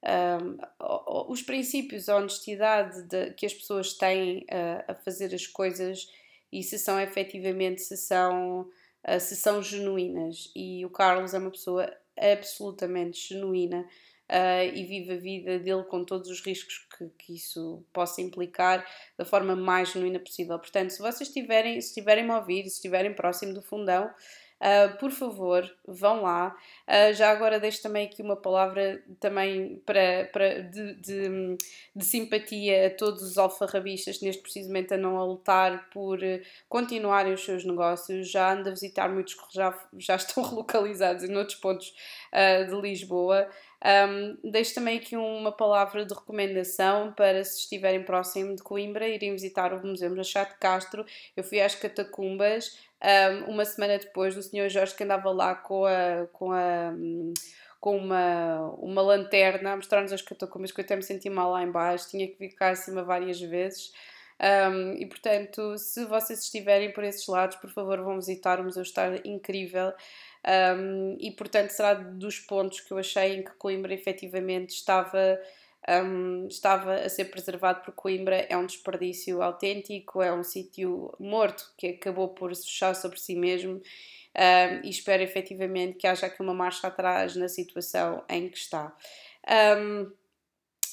um, 0.00 0.56
os 1.28 1.42
princípios, 1.42 2.08
a 2.08 2.16
honestidade 2.16 3.02
de, 3.08 3.32
que 3.32 3.44
as 3.44 3.52
pessoas 3.52 3.94
têm 3.94 4.44
uh, 4.44 4.84
a 4.86 4.94
fazer 4.94 5.34
as 5.34 5.44
coisas 5.44 6.08
e 6.52 6.62
se 6.62 6.78
são 6.78 7.00
efetivamente, 7.00 7.82
se 7.82 7.96
são, 7.96 8.60
uh, 8.60 9.20
se 9.20 9.34
são 9.34 9.60
genuínas. 9.60 10.52
E 10.54 10.86
o 10.86 10.90
Carlos 10.90 11.34
é 11.34 11.38
uma 11.38 11.50
pessoa 11.50 11.92
absolutamente 12.16 13.34
genuína 13.34 13.88
uh, 14.30 14.74
e 14.74 14.84
vive 14.84 15.12
a 15.12 15.16
vida 15.16 15.58
dele 15.58 15.82
com 15.84 16.04
todos 16.04 16.28
os 16.28 16.40
riscos 16.40 16.86
que, 16.96 17.08
que, 17.18 17.34
isso 17.34 17.84
possa 17.92 18.20
implicar 18.20 18.86
da 19.16 19.24
forma 19.24 19.56
mais 19.56 19.92
genuína 19.92 20.18
possível. 20.18 20.58
Portanto, 20.58 20.90
se 20.90 20.98
vocês 20.98 21.28
estiverem, 21.28 21.80
se 21.80 21.88
estiverem 21.88 22.28
a 22.30 22.38
ouvir, 22.38 22.62
se 22.64 22.76
estiverem 22.76 23.14
próximo 23.14 23.54
do 23.54 23.62
fundão, 23.62 24.10
Uh, 24.58 24.98
por 24.98 25.12
favor, 25.12 25.72
vão 25.86 26.22
lá. 26.22 26.56
Uh, 26.88 27.14
já 27.14 27.30
agora 27.30 27.60
deixo 27.60 27.80
também 27.80 28.04
aqui 28.06 28.22
uma 28.22 28.34
palavra 28.34 29.00
também 29.20 29.80
para, 29.86 30.28
para 30.32 30.62
de, 30.64 30.94
de, 30.94 31.56
de, 31.94 32.04
simpatia 32.04 32.88
a 32.88 32.90
todos 32.90 33.22
os 33.22 33.38
alfarrabistas 33.38 34.20
neste 34.20 34.42
precisamente 34.42 34.92
a 34.92 34.96
não 34.96 35.16
a 35.16 35.24
lutar 35.24 35.88
por 35.90 36.18
continuarem 36.68 37.32
os 37.34 37.44
seus 37.44 37.64
negócios. 37.64 38.28
Já 38.28 38.52
ando 38.52 38.68
a 38.68 38.72
visitar 38.72 39.08
muitos 39.08 39.34
que 39.34 39.42
já, 39.54 39.72
já 39.96 40.16
estão 40.16 40.42
relocalizados 40.42 41.22
em 41.22 41.36
outros 41.36 41.58
pontos 41.58 41.94
de 42.68 42.80
Lisboa. 42.80 43.48
Um, 43.84 44.50
deixo 44.50 44.74
também 44.74 44.98
aqui 44.98 45.16
uma 45.16 45.52
palavra 45.52 46.04
de 46.04 46.12
recomendação 46.12 47.12
para 47.12 47.44
se 47.44 47.60
estiverem 47.60 48.02
próximo 48.02 48.56
de 48.56 48.62
Coimbra, 48.62 49.08
irem 49.08 49.32
visitar 49.32 49.72
o 49.72 49.86
Museu 49.86 50.14
Machado 50.14 50.50
de 50.50 50.58
Castro. 50.58 51.06
Eu 51.36 51.44
fui 51.44 51.60
às 51.60 51.74
catacumbas 51.74 52.76
um, 53.02 53.52
uma 53.52 53.64
semana 53.64 53.98
depois 53.98 54.34
do 54.34 54.42
Senhor 54.42 54.68
Jorge 54.68 54.94
que 54.94 55.04
andava 55.04 55.30
lá 55.30 55.54
com 55.54 55.84
a. 55.84 56.26
Com 56.32 56.52
a 56.52 56.92
com 57.80 57.96
uma, 57.96 58.72
uma 58.80 59.00
lanterna 59.02 59.72
a 59.72 59.76
mostrar-nos 59.76 60.12
as 60.12 60.20
catacumbas 60.20 60.72
que 60.72 60.80
eu 60.80 60.84
até 60.84 60.96
me 60.96 61.02
senti 61.02 61.30
mal 61.30 61.52
lá 61.52 61.62
embaixo, 61.62 62.10
tinha 62.10 62.26
que 62.26 62.36
vir 62.36 62.48
cá 62.48 62.70
acima 62.70 63.04
várias 63.04 63.40
vezes. 63.40 63.92
Um, 64.40 64.92
e 64.94 65.06
portanto, 65.06 65.76
se 65.78 66.04
vocês 66.04 66.42
estiverem 66.44 66.92
por 66.92 67.02
esses 67.02 67.26
lados, 67.26 67.56
por 67.56 67.70
favor, 67.70 68.00
vão 68.00 68.16
visitar 68.16 68.60
o 68.60 68.64
museu, 68.64 68.82
está 68.82 69.16
incrível. 69.24 69.92
Um, 70.46 71.16
e 71.20 71.30
portanto, 71.32 71.70
será 71.70 71.94
dos 71.94 72.38
pontos 72.38 72.80
que 72.80 72.92
eu 72.92 72.98
achei 72.98 73.36
em 73.36 73.42
que 73.42 73.50
Coimbra 73.52 73.92
efetivamente 73.92 74.70
estava 74.70 75.38
um, 76.04 76.46
estava 76.48 76.94
a 76.94 77.08
ser 77.08 77.26
preservado 77.26 77.82
por 77.82 77.94
Coimbra 77.94 78.46
é 78.48 78.56
um 78.56 78.66
desperdício 78.66 79.42
autêntico, 79.42 80.22
é 80.22 80.32
um 80.32 80.42
sítio 80.42 81.14
morto 81.18 81.72
que 81.76 81.88
acabou 81.88 82.28
por 82.28 82.54
se 82.54 82.64
fechar 82.66 82.94
sobre 82.94 83.18
si 83.18 83.34
mesmo 83.34 83.74
um, 83.74 84.86
e 84.86 84.90
espero 84.90 85.22
efetivamente 85.22 85.96
que 85.96 86.06
haja 86.06 86.26
aqui 86.26 86.42
uma 86.42 86.54
marcha 86.54 86.88
atrás 86.88 87.34
na 87.36 87.48
situação 87.48 88.22
em 88.28 88.48
que 88.48 88.58
está. 88.58 88.94
Um, 89.78 90.12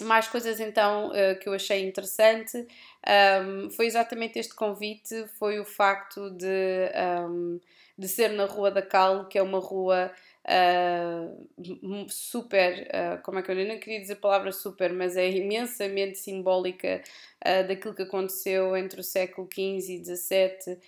mais 0.01 0.27
coisas 0.27 0.59
então 0.59 1.09
uh, 1.09 1.39
que 1.39 1.47
eu 1.47 1.53
achei 1.53 1.87
interessante. 1.87 2.65
Um, 3.07 3.69
foi 3.69 3.85
exatamente 3.85 4.39
este 4.39 4.53
convite, 4.55 5.27
foi 5.37 5.59
o 5.59 5.65
facto 5.65 6.31
de, 6.31 6.89
um, 7.29 7.59
de 7.97 8.07
ser 8.07 8.29
na 8.29 8.45
Rua 8.45 8.71
da 8.71 8.81
Cal, 8.81 9.27
que 9.27 9.37
é 9.37 9.41
uma 9.41 9.59
rua 9.59 10.11
uh, 10.45 12.05
super, 12.09 12.87
uh, 12.87 13.21
como 13.23 13.39
é 13.39 13.41
que 13.41 13.51
eu 13.51 13.55
não 13.55 13.79
queria 13.79 13.99
dizer 13.99 14.13
a 14.13 14.17
palavra 14.17 14.51
super, 14.51 14.93
mas 14.93 15.17
é 15.17 15.29
imensamente 15.29 16.17
simbólica 16.17 17.01
uh, 17.41 17.67
daquilo 17.67 17.93
que 17.93 18.03
aconteceu 18.03 18.75
entre 18.75 18.99
o 18.99 19.03
século 19.03 19.47
XV 19.51 19.93
e 19.93 20.03
XVII 20.03 20.79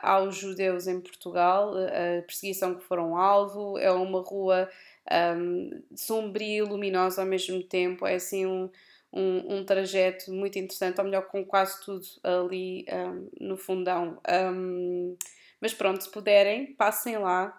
aos 0.00 0.36
judeus 0.36 0.86
em 0.86 0.98
Portugal, 0.98 1.74
a 1.76 2.22
perseguição 2.22 2.76
que 2.76 2.82
foram 2.82 3.14
alvo, 3.14 3.76
é 3.76 3.92
uma 3.92 4.22
rua 4.22 4.70
um, 5.10 5.82
sombria 5.94 6.58
e 6.58 6.62
luminosa 6.62 7.22
ao 7.22 7.26
mesmo 7.26 7.62
tempo, 7.62 8.06
é 8.06 8.14
assim 8.14 8.46
um, 8.46 8.70
um, 9.12 9.56
um, 9.56 9.64
trajeto 9.64 10.32
muito 10.32 10.58
interessante, 10.58 10.98
ou 10.98 11.04
melhor, 11.04 11.26
com 11.28 11.44
quase 11.44 11.82
tudo 11.84 12.04
ali 12.22 12.86
um, 12.90 13.28
no 13.40 13.56
fundão. 13.56 14.18
Um, 14.28 15.16
mas 15.60 15.72
pronto, 15.72 16.02
se 16.02 16.10
puderem, 16.10 16.74
passem 16.74 17.16
lá 17.16 17.58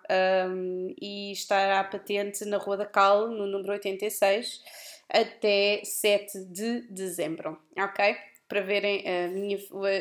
e 1.02 1.32
estará 1.32 1.84
patente 1.84 2.46
na 2.46 2.58
Rua 2.58 2.78
da 2.78 2.86
Cal, 2.86 3.30
no 3.30 3.48
número 3.48 3.72
86, 3.72 4.62
até 5.10 5.82
7 5.84 6.46
de 6.46 6.82
dezembro, 6.82 7.58
ok? 7.76 8.16
Para 8.48 8.62
verem 8.62 9.04
minha, 9.34 9.58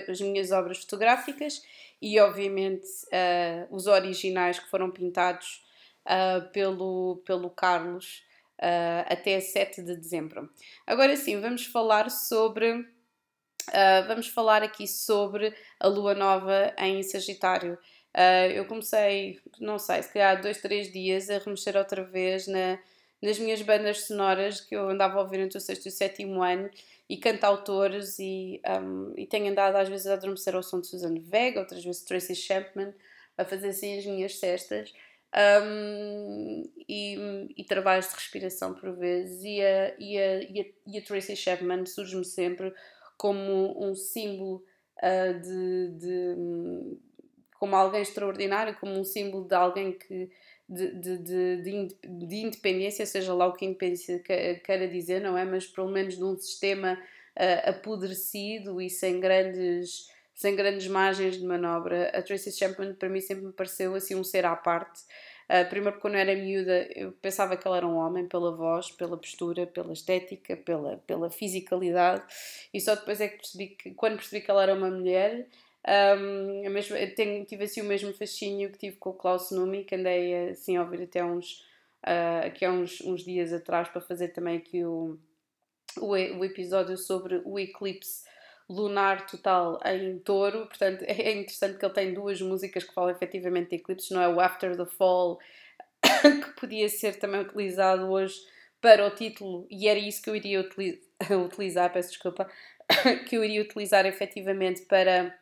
as 0.07 0.21
minhas 0.21 0.53
obras 0.53 0.79
fotográficas 0.79 1.63
e, 2.05 2.21
obviamente, 2.21 2.87
uh, 3.07 3.75
os 3.75 3.87
originais 3.87 4.59
que 4.59 4.69
foram 4.69 4.91
pintados 4.91 5.64
uh, 6.07 6.51
pelo, 6.53 7.23
pelo 7.27 7.51
Carlos 7.51 8.23
uh, 8.61 9.07
até 9.07 9.41
7 9.41 9.83
de 9.83 9.97
dezembro. 9.97 10.51
Agora 10.87 11.17
sim, 11.17 11.41
vamos 11.41 11.67
falar 11.67 12.11
sobre. 12.11 12.87
vamos 14.07 14.29
falar 14.29 14.63
aqui 14.63 14.87
sobre 14.87 15.55
a 15.81 15.89
lua 15.89 16.15
nova 16.15 16.75
em 16.79 17.03
Sagitário. 17.03 17.79
Uh, 18.15 18.47
eu 18.55 18.65
comecei, 18.67 19.41
não 19.59 19.77
sei, 19.77 20.01
se 20.01 20.13
calhar 20.13 20.41
dois, 20.41 20.59
três 20.59 20.93
dias 20.93 21.29
a 21.29 21.39
remexer 21.39 21.77
outra 21.77 22.05
vez 22.05 22.47
na, 22.47 22.79
nas 23.21 23.41
minhas 23.41 23.61
bandas 23.61 24.07
sonoras 24.07 24.61
que 24.61 24.77
eu 24.77 24.89
andava 24.89 25.19
a 25.19 25.23
ouvir 25.23 25.41
entre 25.41 25.59
o 25.59 25.61
sexto 25.61 25.87
e 25.87 25.89
o 25.89 25.93
sétimo 25.93 26.41
ano 26.41 26.71
e 27.09 27.17
cantautores 27.17 28.17
e, 28.21 28.63
um, 28.81 29.13
e 29.17 29.27
tenho 29.27 29.51
andado 29.51 29.75
às 29.75 29.89
vezes 29.89 30.07
a 30.07 30.13
adormecer 30.13 30.55
ao 30.55 30.63
som 30.63 30.81
de 30.81 30.87
Susan 30.87 31.15
Vega, 31.19 31.59
outras 31.59 31.85
vezes 31.85 32.05
Tracy 32.05 32.37
Chapman, 32.37 32.95
a 33.37 33.45
fazer 33.45 33.71
assim 33.71 33.99
as 33.99 34.07
minhas 34.07 34.39
cestas 34.39 34.93
um, 35.37 36.63
e, 36.89 37.49
e 37.57 37.65
trabalhos 37.65 38.09
de 38.09 38.15
respiração 38.15 38.75
por 38.75 38.93
vezes 38.97 39.43
e 39.43 39.61
a, 39.61 39.95
e 39.99 40.19
a, 40.19 40.43
e 40.43 40.61
a, 40.61 40.65
e 40.87 40.99
a 40.99 41.03
Tracy 41.03 41.35
Chapman 41.35 41.85
surge-me 41.87 42.25
sempre 42.25 42.73
como 43.17 43.75
um 43.85 43.95
símbolo 43.95 44.65
uh, 44.99 45.41
de, 45.41 45.89
de 45.99 46.99
como 47.59 47.75
alguém 47.77 48.03
extraordinário, 48.03 48.77
como 48.79 48.99
um 48.99 49.05
símbolo 49.05 49.47
de 49.47 49.55
alguém 49.55 49.93
que 49.93 50.31
de, 50.69 50.95
de, 50.95 51.19
de, 51.19 51.97
de 52.03 52.37
independência, 52.37 53.05
seja 53.05 53.35
lá 53.35 53.47
o 53.47 53.53
que 53.53 53.67
independência 53.67 54.19
queira 54.19 54.89
dizer, 54.89 55.21
não 55.21 55.37
é? 55.37 55.45
Mas 55.45 55.67
pelo 55.67 55.91
menos 55.91 56.17
de 56.17 56.25
um 56.25 56.37
sistema 56.39 56.95
uh, 56.95 57.71
apodrecido 57.71 58.81
e 58.81 58.89
sem 58.89 59.21
grandes, 59.21 60.09
sem 60.35 60.57
grandes 60.57 60.89
margens 60.89 61.39
de 61.39 61.47
manobra. 61.47 62.11
A 62.11 62.21
Tracy 62.21 62.51
Chapman 62.53 62.95
para 62.95 63.09
mim 63.09 63.21
sempre 63.21 63.47
me 63.47 63.53
pareceu 63.53 63.95
assim 63.95 64.15
um 64.15 64.25
ser 64.25 64.45
à 64.45 64.57
parte. 64.57 65.03
Uh, 65.49 65.69
primeiro, 65.69 66.01
quando 66.01 66.15
eu 66.15 66.21
era 66.21 66.35
miúda, 66.35 66.89
eu 66.95 67.13
pensava 67.13 67.57
que 67.57 67.67
ela 67.67 67.77
era 67.77 67.87
um 67.87 67.97
homem 67.97 68.27
pela 68.27 68.57
voz, 68.57 68.91
pela 68.91 69.17
postura, 69.17 69.67
pela 69.67 69.93
estética, 69.93 70.57
pela, 70.57 70.97
pela 71.07 71.31
fisicalidade, 71.31 72.23
e 72.73 72.81
só 72.81 72.95
depois 72.95 73.21
é 73.21 73.29
que 73.29 73.37
percebi 73.37 73.67
que, 73.69 73.91
quando 73.93 74.17
percebi 74.17 74.43
que 74.43 74.51
ela 74.51 74.63
era 74.63 74.75
uma 74.75 74.91
mulher, 74.91 75.47
um, 76.19 76.71
mesmo, 76.71 76.97
tenho, 77.15 77.45
tive 77.45 77.65
assim 77.65 77.83
o 77.83 77.85
mesmo 77.85 78.11
fascínio 78.15 78.71
que 78.71 78.79
tive 78.79 78.97
com 78.97 79.11
o 79.11 79.15
Klaus 79.15 79.51
Numi, 79.51 79.85
que 79.85 79.95
andei 79.95 80.49
assim 80.49 80.79
a 80.79 80.83
ouvir 80.83 81.03
até 81.03 81.23
uns, 81.23 81.63
uh, 82.07 82.47
aqui 82.47 82.65
há 82.65 82.73
uns, 82.73 83.03
uns 83.03 83.23
dias 83.23 83.53
atrás 83.53 83.89
para 83.91 84.01
fazer 84.01 84.29
também 84.29 84.57
aqui 84.57 84.83
o, 84.83 85.19
o, 85.99 86.07
o 86.07 86.45
episódio 86.45 86.97
sobre 86.97 87.43
o 87.45 87.59
eclipse 87.59 88.25
lunar 88.69 89.27
total 89.27 89.81
em 89.85 90.19
touro. 90.19 90.67
Portanto, 90.67 91.03
é 91.03 91.33
interessante 91.33 91.79
que 91.79 91.85
ele 91.85 91.95
tem 91.95 92.15
duas 92.15 92.41
músicas 92.41 92.85
que 92.85 92.95
falam 92.95 93.11
efetivamente 93.11 93.71
de 93.71 93.77
eclipses, 93.77 94.11
não 94.11 94.23
é 94.23 94.29
o 94.29 94.41
After 94.41 94.77
the 94.77 94.87
Fall, 94.87 95.39
que 96.03 96.61
podia 96.61 96.89
ser 96.89 97.19
também 97.19 97.41
utilizado 97.41 98.11
hoje 98.11 98.35
para 98.81 99.07
o 99.07 99.11
título, 99.11 99.67
e 99.71 99.89
era 99.89 99.99
isso 99.99 100.21
que 100.21 100.29
eu 100.29 100.37
iria 100.37 100.61
utilizar, 101.45 101.93
peço 101.93 102.11
desculpa, 102.11 102.51
que 103.29 103.37
eu 103.37 103.45
iria 103.45 103.63
utilizar 103.63 104.05
efetivamente 104.05 104.83
para 104.83 105.35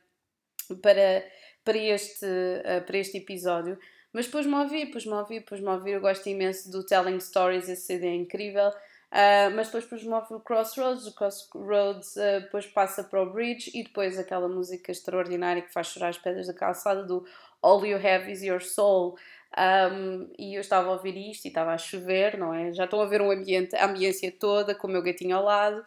para, 0.80 1.24
para, 1.64 1.78
este, 1.78 2.24
uh, 2.24 2.84
para 2.86 2.98
este 2.98 3.18
episódio. 3.18 3.78
Mas 4.12 4.26
depois-me 4.26 4.54
ouvi, 4.54 4.84
depois-me 4.84 5.12
ouvi, 5.12 5.38
depois-me 5.40 5.68
ouvi. 5.68 5.90
Eu 5.92 6.00
gosto 6.00 6.28
imenso 6.28 6.70
do 6.70 6.84
Telling 6.84 7.18
Stories, 7.18 7.68
esse 7.68 7.86
CD 7.86 8.06
é 8.08 8.14
incrível. 8.14 8.70
Uh, 9.12 9.52
mas 9.54 9.66
depois 9.66 9.84
depois 9.84 10.04
move 10.04 10.26
o 10.30 10.40
Crossroads, 10.40 11.06
o 11.06 11.14
Crossroads 11.14 12.16
uh, 12.16 12.40
depois 12.40 12.66
passa 12.66 13.04
para 13.04 13.22
o 13.22 13.30
Bridge 13.30 13.70
e 13.74 13.82
depois 13.82 14.18
aquela 14.18 14.48
música 14.48 14.90
extraordinária 14.90 15.60
que 15.60 15.70
faz 15.70 15.88
chorar 15.88 16.08
as 16.08 16.16
pedras 16.16 16.46
da 16.46 16.54
calçada 16.54 17.02
do 17.02 17.22
All 17.60 17.84
You 17.84 17.98
Have 17.98 18.32
Is 18.32 18.42
Your 18.42 18.62
Soul. 18.62 19.18
Um, 19.54 20.30
e 20.38 20.54
eu 20.54 20.62
estava 20.62 20.88
a 20.88 20.92
ouvir 20.92 21.14
isto 21.30 21.44
e 21.44 21.48
estava 21.48 21.72
a 21.72 21.78
chover, 21.78 22.38
não 22.38 22.54
é? 22.54 22.72
Já 22.72 22.84
estão 22.84 23.02
a 23.02 23.06
ver 23.06 23.20
um 23.20 23.30
ambiente, 23.30 23.76
a 23.76 23.84
ambiência 23.84 24.32
toda 24.32 24.74
com 24.74 24.86
o 24.86 24.90
meu 24.90 25.02
gatinho 25.02 25.36
ao 25.36 25.44
lado. 25.44 25.84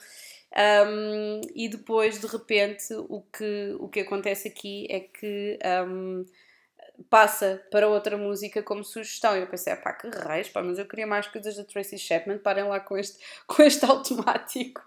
Um, 0.55 1.41
e 1.55 1.67
depois, 1.67 2.19
de 2.19 2.27
repente, 2.27 2.93
o 3.09 3.21
que, 3.21 3.75
o 3.79 3.89
que 3.89 4.01
acontece 4.01 4.47
aqui 4.47 4.85
é 4.87 4.99
que 4.99 5.57
um, 5.87 6.25
passa 7.09 7.63
para 7.71 7.87
outra 7.87 8.17
música 8.17 8.61
como 8.63 8.83
sugestão. 8.83 9.35
E 9.35 9.41
eu 9.41 9.47
pensei, 9.47 9.75
pá, 9.75 9.93
que 9.93 10.07
reis, 10.09 10.49
pá, 10.49 10.61
mas 10.61 10.77
eu 10.77 10.85
queria 10.85 11.07
mais 11.07 11.27
coisas 11.27 11.55
da 11.55 11.63
Tracy 11.63 11.97
Chapman, 11.97 12.37
parem 12.37 12.65
lá 12.65 12.79
com 12.79 12.97
este, 12.97 13.17
com 13.47 13.63
este 13.63 13.85
automático. 13.85 14.81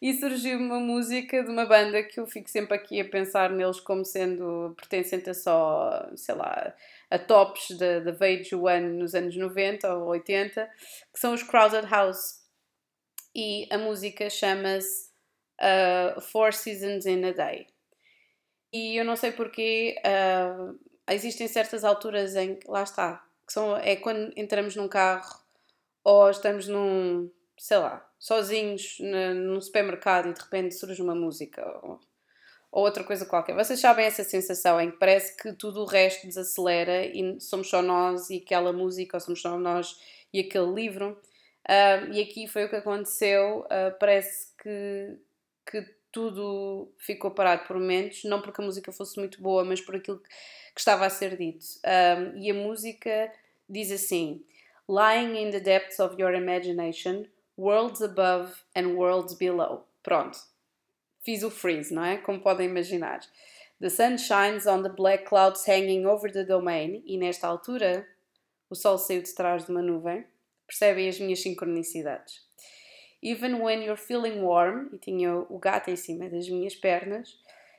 E 0.00 0.12
surgiu 0.14 0.58
uma 0.58 0.78
música 0.78 1.42
de 1.42 1.50
uma 1.50 1.64
banda 1.64 2.02
que 2.02 2.20
eu 2.20 2.26
fico 2.26 2.50
sempre 2.50 2.74
aqui 2.74 3.00
a 3.00 3.08
pensar 3.08 3.50
neles 3.50 3.80
como 3.80 4.04
sendo 4.04 4.74
pertencente 4.76 5.30
a 5.30 5.34
só, 5.34 6.10
sei 6.14 6.34
lá, 6.34 6.74
a 7.10 7.18
tops 7.18 7.76
da 7.78 8.12
Vage 8.12 8.54
One 8.54 8.98
nos 8.98 9.14
anos 9.14 9.36
90 9.36 9.94
ou 9.94 10.08
80, 10.08 10.68
que 11.12 11.20
são 11.20 11.32
os 11.32 11.42
Crowded 11.42 11.88
House. 11.88 12.42
E 13.34 13.66
a 13.70 13.78
música 13.78 14.28
chama-se 14.28 15.08
uh, 15.60 16.20
Four 16.20 16.52
Seasons 16.52 17.06
in 17.06 17.24
a 17.24 17.32
Day. 17.32 17.66
E 18.72 18.96
eu 18.98 19.04
não 19.04 19.16
sei 19.16 19.32
porquê. 19.32 19.96
Uh, 20.04 20.78
existem 21.10 21.48
certas 21.48 21.84
alturas 21.84 22.34
em 22.36 22.56
que, 22.56 22.70
lá 22.70 22.82
está, 22.82 23.24
que 23.46 23.52
são, 23.52 23.76
é 23.76 23.96
quando 23.96 24.32
entramos 24.36 24.74
num 24.76 24.88
carro 24.88 25.42
ou 26.02 26.30
estamos 26.30 26.68
num, 26.68 27.30
sei 27.58 27.78
lá, 27.78 28.06
sozinhos 28.18 28.98
num 29.00 29.60
supermercado 29.60 30.28
e 30.28 30.32
de 30.32 30.40
repente 30.40 30.74
surge 30.74 31.00
uma 31.02 31.14
música 31.14 31.62
ou, 31.82 32.00
ou, 32.72 32.84
outra 32.84 33.04
coisa 33.04 33.26
qualquer. 33.26 33.54
Vocês 33.54 33.80
sabem 33.80 34.06
essa 34.06 34.24
sensação 34.24 34.80
em 34.80 34.90
que 34.90 34.98
parece 34.98 35.36
que 35.36 35.52
tudo 35.52 35.82
o 35.82 35.86
resto 35.86 36.26
desacelera 36.26 37.04
e 37.04 37.40
somos 37.40 37.68
só 37.68 37.82
nós 37.82 38.30
e 38.30 38.42
aquela 38.44 38.72
música, 38.72 39.16
ou 39.16 39.20
somos 39.20 39.40
só 39.40 39.58
nós 39.58 39.98
e 40.32 40.40
aquele 40.40 40.72
livro. 40.72 41.20
Uh, 41.66 42.12
e 42.12 42.20
aqui 42.20 42.46
foi 42.46 42.64
o 42.64 42.68
que 42.68 42.76
aconteceu. 42.76 43.60
Uh, 43.60 43.98
parece 43.98 44.48
que, 44.62 45.18
que 45.70 45.94
tudo 46.12 46.92
ficou 46.98 47.30
parado 47.30 47.66
por 47.66 47.78
momentos, 47.78 48.24
não 48.24 48.40
porque 48.40 48.60
a 48.60 48.64
música 48.64 48.92
fosse 48.92 49.18
muito 49.18 49.40
boa, 49.42 49.64
mas 49.64 49.80
por 49.80 49.96
aquilo 49.96 50.18
que, 50.18 50.28
que 50.74 50.80
estava 50.80 51.06
a 51.06 51.10
ser 51.10 51.36
dito. 51.36 51.64
Um, 51.84 52.38
e 52.38 52.50
a 52.50 52.54
música 52.54 53.32
diz 53.68 53.90
assim: 53.90 54.44
Lying 54.88 55.36
in 55.36 55.50
the 55.50 55.60
depths 55.60 55.98
of 55.98 56.20
your 56.20 56.34
imagination, 56.34 57.26
worlds 57.56 58.02
above 58.02 58.52
and 58.76 58.96
worlds 58.96 59.34
below. 59.34 59.86
Pronto, 60.02 60.38
fiz 61.24 61.42
o 61.42 61.50
freeze, 61.50 61.94
não 61.94 62.04
é? 62.04 62.18
Como 62.18 62.40
podem 62.40 62.68
imaginar. 62.68 63.20
The 63.80 63.90
sun 63.90 64.18
shines 64.18 64.66
on 64.66 64.82
the 64.82 64.88
black 64.88 65.24
clouds 65.26 65.66
hanging 65.66 66.06
over 66.06 66.30
the 66.30 66.44
domain, 66.44 67.02
e 67.06 67.16
nesta 67.16 67.46
altura 67.46 68.06
o 68.68 68.74
sol 68.74 68.98
saiu 68.98 69.22
de 69.22 69.34
trás 69.34 69.64
de 69.64 69.70
uma 69.70 69.82
nuvem. 69.82 70.24
Percebem 70.66 71.08
as 71.08 71.20
minhas 71.20 71.40
sincronicidades. 71.40 72.42
Even 73.22 73.60
when 73.60 73.82
you're 73.82 74.00
feeling 74.00 74.42
warm, 74.42 74.88
e 74.92 74.98
tinha 74.98 75.34
o 75.34 75.58
gato 75.58 75.90
em 75.90 75.96
cima 75.96 76.28
das 76.28 76.48
minhas 76.48 76.74
pernas, 76.74 77.38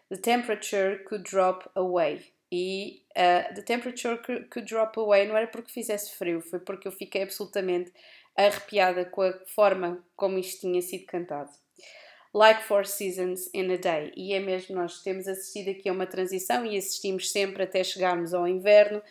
the 0.10 0.18
temperature 0.18 1.04
could 1.04 1.24
drop 1.24 1.70
away. 1.76 2.35
E 2.58 3.02
uh, 3.12 3.54
the 3.54 3.62
temperature 3.62 4.18
could, 4.50 4.66
drop 4.66 4.98
away 4.98 5.28
não 5.28 5.36
era 5.36 5.46
porque 5.46 5.74
fizesse 5.74 6.16
frio, 6.16 6.40
foi 6.40 6.60
porque 6.60 6.88
eu 6.88 6.92
fiquei 6.92 7.24
absolutamente 7.24 7.92
arrepiada 8.34 9.04
com 9.04 9.24
a 9.24 9.34
forma 9.46 10.02
como 10.16 10.38
isto 10.38 10.62
tinha 10.62 10.82
sido 10.82 11.06
cantado. 11.06 11.50
Like 12.34 12.64
Four 12.64 12.86
Seasons 12.86 13.50
in 13.54 13.74
a 13.74 13.78
Day. 13.78 14.14
E 14.16 14.34
é 14.34 14.40
mesmo, 14.40 14.74
nós 14.74 15.04
temos 15.04 15.28
assistido 15.28 15.72
aqui 15.72 15.90
a 15.90 15.92
uma 15.92 16.06
transição 16.06 16.66
e 16.66 16.78
assistimos 16.78 17.30
sempre 17.30 17.64
até 17.64 17.84
chegarmos 17.84 18.34
ao 18.34 18.48
inverno. 18.48 19.02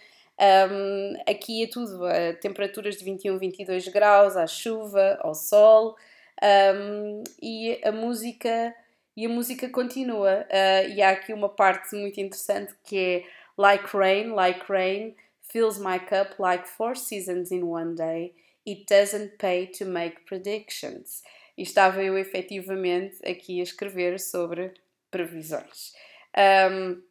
Um, 0.41 1.15
aqui 1.29 1.65
é 1.65 1.67
tudo, 1.67 2.05
a 2.07 2.33
temperaturas 2.35 2.97
de 2.97 3.05
21, 3.05 3.39
22 3.39 3.89
graus, 3.89 4.37
à 4.39 4.47
chuva, 4.47 5.19
ao 5.21 5.35
sol. 5.35 5.97
Um, 6.43 7.23
e 7.43 7.79
a 7.85 7.93
música 7.93 8.75
e 9.17 9.27
a 9.27 9.29
música 9.29 9.69
continua 9.69 10.47
uh, 10.51 10.89
e 10.89 11.01
há 11.03 11.11
aqui 11.11 11.33
uma 11.33 11.49
parte 11.49 11.95
muito 11.95 12.21
interessante 12.21 12.75
que 12.85 12.99
é 12.99 13.25
like 13.57 13.97
rain 13.97 14.35
like 14.35 14.61
rain 14.69 15.15
fills 15.43 15.79
my 15.79 15.99
cup 15.99 16.39
like 16.39 16.69
four 16.69 16.97
seasons 16.97 17.51
in 17.51 17.63
one 17.63 17.95
day 17.95 18.35
it 18.67 18.85
doesn't 18.89 19.37
pay 19.39 19.67
to 19.67 19.85
make 19.85 20.23
predictions 20.27 21.23
e 21.57 21.63
estava 21.63 22.03
eu 22.03 22.19
efetivamente 22.19 23.19
aqui 23.29 23.61
a 23.61 23.63
escrever 23.63 24.19
sobre 24.19 24.75
previsões 25.11 25.93
um, 26.37 27.03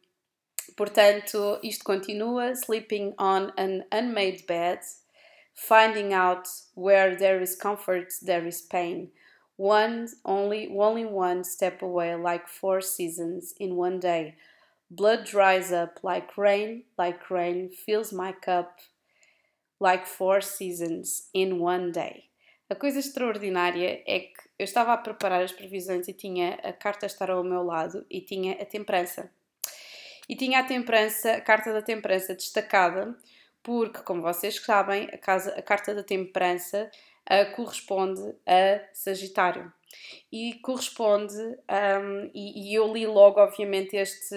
portanto 0.76 1.58
isto 1.62 1.84
continua 1.84 2.54
sleeping 2.54 3.14
on 3.18 3.52
an 3.56 3.84
unmade 3.90 4.44
bed 4.46 4.80
finding 5.54 6.12
out 6.12 6.48
where 6.74 7.16
there 7.16 7.40
is 7.40 7.54
comfort, 7.54 8.12
there 8.20 8.46
is 8.46 8.60
pain. 8.60 9.10
One 9.56 10.08
only, 10.24 10.68
only 10.76 11.04
one 11.04 11.44
step 11.44 11.82
away, 11.82 12.14
like 12.16 12.48
four 12.48 12.80
seasons 12.80 13.54
in 13.58 13.76
one 13.76 14.00
day. 14.00 14.34
Blood 14.90 15.24
dries 15.24 15.72
up 15.72 16.00
like 16.02 16.36
rain, 16.36 16.84
like 16.98 17.30
rain 17.30 17.70
fills 17.70 18.12
my 18.12 18.32
cup, 18.32 18.78
like 19.78 20.06
four 20.06 20.40
seasons 20.40 21.28
in 21.32 21.60
one 21.60 21.92
day. 21.92 22.24
A 22.68 22.74
coisa 22.74 22.98
extraordinária 22.98 24.02
é 24.06 24.20
que 24.20 24.34
eu 24.58 24.64
estava 24.64 24.92
a 24.92 24.98
preparar 24.98 25.42
as 25.42 25.52
previsões 25.52 26.08
e 26.08 26.12
tinha 26.12 26.54
a 26.62 26.72
carta 26.72 27.06
estar 27.06 27.30
ao 27.30 27.44
meu 27.44 27.62
lado 27.62 28.04
e 28.10 28.20
tinha 28.20 28.54
a 28.54 28.64
temperança. 28.64 29.30
E 30.28 30.34
tinha 30.34 30.60
a 30.60 30.64
temperança, 30.64 31.34
a 31.34 31.40
carta 31.40 31.72
da 31.72 31.82
temperança 31.82 32.34
destacada 32.34 33.16
porque, 33.64 34.02
como 34.02 34.20
vocês 34.20 34.62
sabem, 34.62 35.08
a, 35.10 35.16
casa, 35.16 35.54
a 35.56 35.62
carta 35.62 35.94
da 35.94 36.02
temperança 36.02 36.90
uh, 37.30 37.54
corresponde 37.54 38.34
a 38.46 38.80
Sagitário. 38.92 39.72
E 40.30 40.54
corresponde, 40.54 41.36
um, 41.36 42.30
e, 42.34 42.70
e, 42.70 42.74
eu 42.74 42.92
li 42.92 43.06
logo, 43.06 43.40
obviamente, 43.40 43.96
este, 43.96 44.34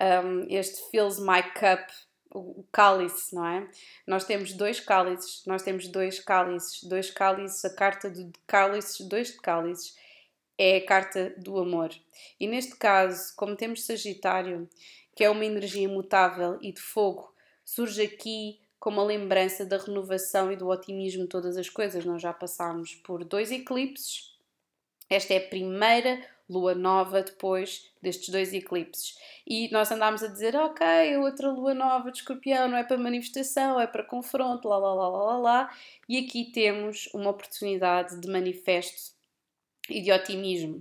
um, 0.00 0.46
este 0.48 0.90
Fills 0.90 1.20
My 1.20 1.42
Cup, 1.42 1.88
o, 2.34 2.60
o 2.60 2.66
cálice, 2.72 3.34
não 3.34 3.46
é? 3.46 3.68
Nós 4.06 4.24
temos 4.24 4.52
dois 4.52 4.80
cálices, 4.80 5.44
nós 5.46 5.62
temos 5.62 5.86
dois 5.88 6.20
cálices, 6.20 6.82
dois 6.84 7.10
cálices, 7.10 7.64
a 7.64 7.74
carta 7.74 8.10
de 8.10 8.30
cálices, 8.46 9.06
dois 9.06 9.28
de 9.28 9.38
cálices, 9.38 9.96
é 10.58 10.78
a 10.78 10.86
carta 10.86 11.32
do 11.38 11.58
amor. 11.58 11.90
E 12.40 12.46
neste 12.46 12.74
caso, 12.76 13.32
como 13.36 13.56
temos 13.56 13.86
Sagitário, 13.86 14.68
que 15.14 15.22
é 15.22 15.30
uma 15.30 15.44
energia 15.44 15.84
imutável 15.84 16.58
e 16.60 16.72
de 16.72 16.80
fogo, 16.80 17.32
surge 17.64 18.02
aqui 18.02 18.60
como 18.88 19.02
a 19.02 19.04
lembrança 19.04 19.66
da 19.66 19.76
renovação 19.76 20.50
e 20.50 20.56
do 20.56 20.66
otimismo 20.66 21.24
de 21.24 21.28
todas 21.28 21.58
as 21.58 21.68
coisas. 21.68 22.06
Nós 22.06 22.22
já 22.22 22.32
passámos 22.32 22.94
por 22.94 23.22
dois 23.22 23.52
eclipses. 23.52 24.34
Esta 25.10 25.34
é 25.34 25.36
a 25.36 25.46
primeira 25.46 26.18
lua 26.48 26.74
nova 26.74 27.20
depois 27.20 27.92
destes 28.00 28.30
dois 28.30 28.54
eclipses. 28.54 29.18
E 29.46 29.70
nós 29.70 29.92
andámos 29.92 30.22
a 30.22 30.28
dizer, 30.28 30.56
ok, 30.56 31.18
outra 31.18 31.50
lua 31.50 31.74
nova 31.74 32.10
de 32.10 32.20
escorpião 32.20 32.66
não 32.66 32.78
é 32.78 32.82
para 32.82 32.96
manifestação, 32.96 33.78
é 33.78 33.86
para 33.86 34.02
confronto, 34.02 34.66
lá, 34.66 34.78
lá, 34.78 34.94
lá, 34.94 35.08
lá, 35.08 35.36
lá. 35.36 35.76
E 36.08 36.16
aqui 36.24 36.46
temos 36.46 37.10
uma 37.12 37.28
oportunidade 37.28 38.18
de 38.18 38.26
manifesto 38.26 39.12
e 39.90 40.00
de 40.00 40.10
otimismo. 40.10 40.76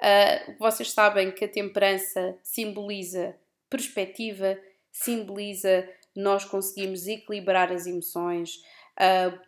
Uh, 0.00 0.56
vocês 0.58 0.90
sabem 0.90 1.30
que 1.30 1.44
a 1.44 1.48
temperança 1.48 2.36
simboliza 2.42 3.36
perspectiva, 3.70 4.58
simboliza 4.90 5.88
nós 6.14 6.44
conseguimos 6.44 7.06
equilibrar 7.06 7.72
as 7.72 7.86
emoções. 7.86 8.62
Uh, 8.94 9.38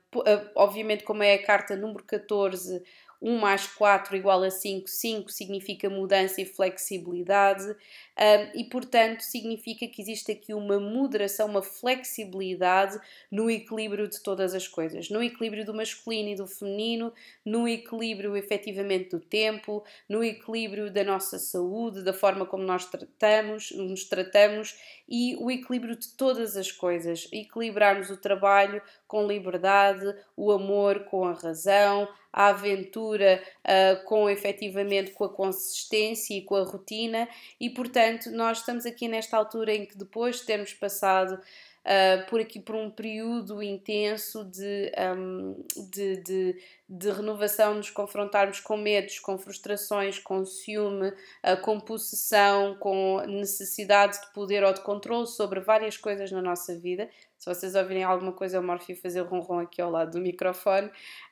obviamente, 0.54 1.04
como 1.04 1.22
é 1.22 1.34
a 1.34 1.42
carta 1.42 1.76
número 1.76 2.04
14, 2.04 2.82
1 3.26 3.38
mais 3.40 3.66
4 3.66 4.16
igual 4.16 4.40
a 4.44 4.50
5, 4.50 4.88
5 4.88 5.32
significa 5.32 5.90
mudança 5.90 6.40
e 6.40 6.44
flexibilidade, 6.44 7.64
um, 7.64 8.60
e 8.60 8.62
portanto 8.70 9.22
significa 9.22 9.88
que 9.88 10.00
existe 10.00 10.30
aqui 10.30 10.54
uma 10.54 10.78
moderação, 10.78 11.48
uma 11.48 11.60
flexibilidade 11.60 12.96
no 13.28 13.50
equilíbrio 13.50 14.06
de 14.06 14.22
todas 14.22 14.54
as 14.54 14.68
coisas, 14.68 15.10
no 15.10 15.20
equilíbrio 15.20 15.64
do 15.64 15.74
masculino 15.74 16.28
e 16.28 16.36
do 16.36 16.46
feminino, 16.46 17.12
no 17.44 17.66
equilíbrio 17.66 18.36
efetivamente 18.36 19.10
do 19.10 19.18
tempo, 19.18 19.84
no 20.08 20.22
equilíbrio 20.22 20.88
da 20.88 21.02
nossa 21.02 21.36
saúde, 21.36 22.04
da 22.04 22.12
forma 22.12 22.46
como 22.46 22.62
nós 22.62 22.86
tratamos, 22.86 23.72
nos 23.72 24.04
tratamos 24.04 24.78
e 25.08 25.34
o 25.40 25.50
equilíbrio 25.50 25.96
de 25.96 26.08
todas 26.10 26.56
as 26.56 26.70
coisas, 26.70 27.28
equilibrarmos 27.32 28.08
o 28.08 28.16
trabalho 28.16 28.80
com 29.06 29.26
liberdade, 29.26 30.14
o 30.36 30.50
amor 30.50 31.04
com 31.04 31.24
a 31.24 31.32
razão, 31.32 32.08
a 32.32 32.48
aventura 32.48 33.42
uh, 33.64 34.04
com 34.04 34.28
efetivamente 34.28 35.12
com 35.12 35.24
a 35.24 35.32
consistência 35.32 36.34
e 36.34 36.42
com 36.42 36.56
a 36.56 36.64
rotina, 36.64 37.28
e 37.58 37.70
portanto 37.70 38.30
nós 38.30 38.58
estamos 38.58 38.84
aqui 38.84 39.08
nesta 39.08 39.36
altura 39.36 39.74
em 39.74 39.86
que 39.86 39.96
depois 39.96 40.36
de 40.36 40.46
termos 40.46 40.74
passado 40.74 41.40
uh, 41.86 42.26
por 42.28 42.40
aqui 42.40 42.58
por 42.58 42.74
um 42.74 42.90
período 42.90 43.62
intenso 43.62 44.44
de, 44.44 44.92
um, 45.16 45.64
de, 45.90 46.16
de, 46.22 46.62
de, 46.88 47.10
renovação, 47.10 47.74
nos 47.74 47.90
confrontarmos 47.90 48.60
com 48.60 48.76
medos, 48.76 49.20
com 49.20 49.38
frustrações, 49.38 50.18
com 50.18 50.44
ciúme, 50.44 51.08
uh, 51.08 51.60
com 51.62 51.78
possessão, 51.78 52.76
com 52.78 53.22
necessidade 53.26 54.20
de 54.20 54.32
poder 54.32 54.64
ou 54.64 54.72
de 54.72 54.80
controle 54.80 55.26
sobre 55.26 55.60
várias 55.60 55.96
coisas 55.96 56.30
na 56.32 56.42
nossa 56.42 56.76
vida. 56.76 57.08
Se 57.38 57.46
vocês 57.46 57.74
ouvirem 57.74 58.02
alguma 58.02 58.32
coisa, 58.32 58.56
eu 58.56 58.62
morfio 58.62 58.96
fazer 58.96 59.20
ronron 59.20 59.60
aqui 59.60 59.80
ao 59.80 59.90
lado 59.90 60.12
do 60.12 60.20
microfone. 60.20 60.90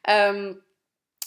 Um, 0.09 0.61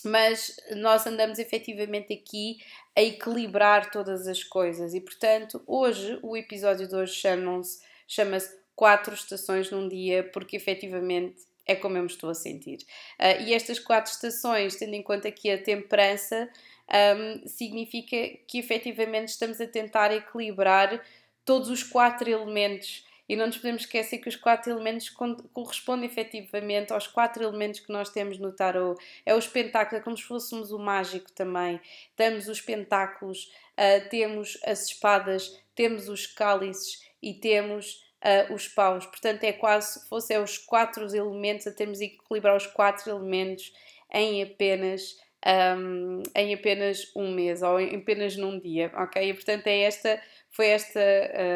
mas 0.05 0.55
nós 0.75 1.05
andamos 1.07 1.39
efetivamente 1.39 2.13
aqui 2.13 2.57
a 2.95 3.01
equilibrar 3.01 3.89
todas 3.89 4.27
as 4.27 4.43
coisas 4.43 4.93
e 4.93 5.01
portanto 5.01 5.61
hoje 5.65 6.19
o 6.21 6.37
episódio 6.37 6.87
de 6.87 6.95
hoje 6.95 7.15
chama-se 7.15 7.81
chama-se 8.07 8.66
quatro 8.77 9.15
estações 9.15 9.71
num 9.71 9.89
dia, 9.89 10.23
porque 10.31 10.55
efetivamente 10.55 11.47
é 11.65 11.75
como 11.75 11.97
eu 11.97 12.03
me 12.03 12.07
estou 12.07 12.29
a 12.29 12.35
sentir. 12.35 12.77
Uh, 13.19 13.41
e 13.41 13.53
estas 13.53 13.79
quatro 13.79 14.11
estações, 14.11 14.75
tendo 14.75 14.93
em 14.93 15.01
conta 15.01 15.31
que 15.31 15.49
a 15.49 15.61
temperança 15.61 16.47
um, 16.87 17.47
significa 17.47 18.15
que 18.47 18.59
efetivamente 18.59 19.29
estamos 19.29 19.59
a 19.59 19.67
tentar 19.67 20.13
equilibrar 20.13 21.03
todos 21.43 21.69
os 21.69 21.81
quatro 21.81 22.29
elementos. 22.29 23.03
E 23.27 23.35
não 23.35 23.47
nos 23.47 23.57
podemos 23.57 23.81
esquecer 23.81 24.19
que 24.19 24.29
os 24.29 24.37
quatro 24.37 24.71
elementos 24.71 25.09
correspondem 25.09 26.05
efetivamente 26.07 26.93
aos 26.93 27.07
quatro 27.07 27.43
elementos 27.43 27.81
que 27.81 27.91
nós 27.91 28.09
temos 28.09 28.37
no 28.37 28.53
tarot. 28.53 29.03
É 29.25 29.33
os 29.33 29.47
pentáculos, 29.47 29.99
é 29.99 30.03
como 30.03 30.15
se 30.15 30.23
fôssemos 30.23 30.71
o 30.71 30.77
mágico 30.77 31.29
também. 31.33 31.81
Temos 32.15 32.47
os 32.47 32.61
pentáculos, 32.61 33.51
uh, 33.73 34.07
temos 34.09 34.57
as 34.63 34.85
espadas, 34.85 35.59
temos 35.75 36.07
os 36.07 36.27
cálices 36.27 37.01
e 37.21 37.33
temos 37.33 38.06
uh, 38.27 38.53
os 38.53 38.67
paus. 38.67 39.05
Portanto, 39.05 39.43
é 39.43 39.53
quase 39.53 39.99
se 39.99 40.09
fosse 40.09 40.33
é 40.33 40.39
os 40.39 40.57
quatro 40.57 41.03
elementos, 41.15 41.65
a 41.65 41.71
termos 41.71 41.99
de 41.99 42.05
equilibrar 42.05 42.55
os 42.55 42.67
quatro 42.67 43.09
elementos 43.09 43.73
em 44.13 44.43
apenas. 44.43 45.25
Um, 45.45 46.23
em 46.35 46.53
apenas 46.55 47.11
um 47.15 47.31
mês 47.31 47.61
ou 47.61 47.79
em 47.79 47.95
apenas 47.95 48.35
num 48.35 48.59
dia, 48.59 48.91
ok? 48.95 49.29
E 49.29 49.33
portanto 49.35 49.67
é 49.67 49.83
esta, 49.83 50.19
foi 50.49 50.69
esta, 50.69 50.99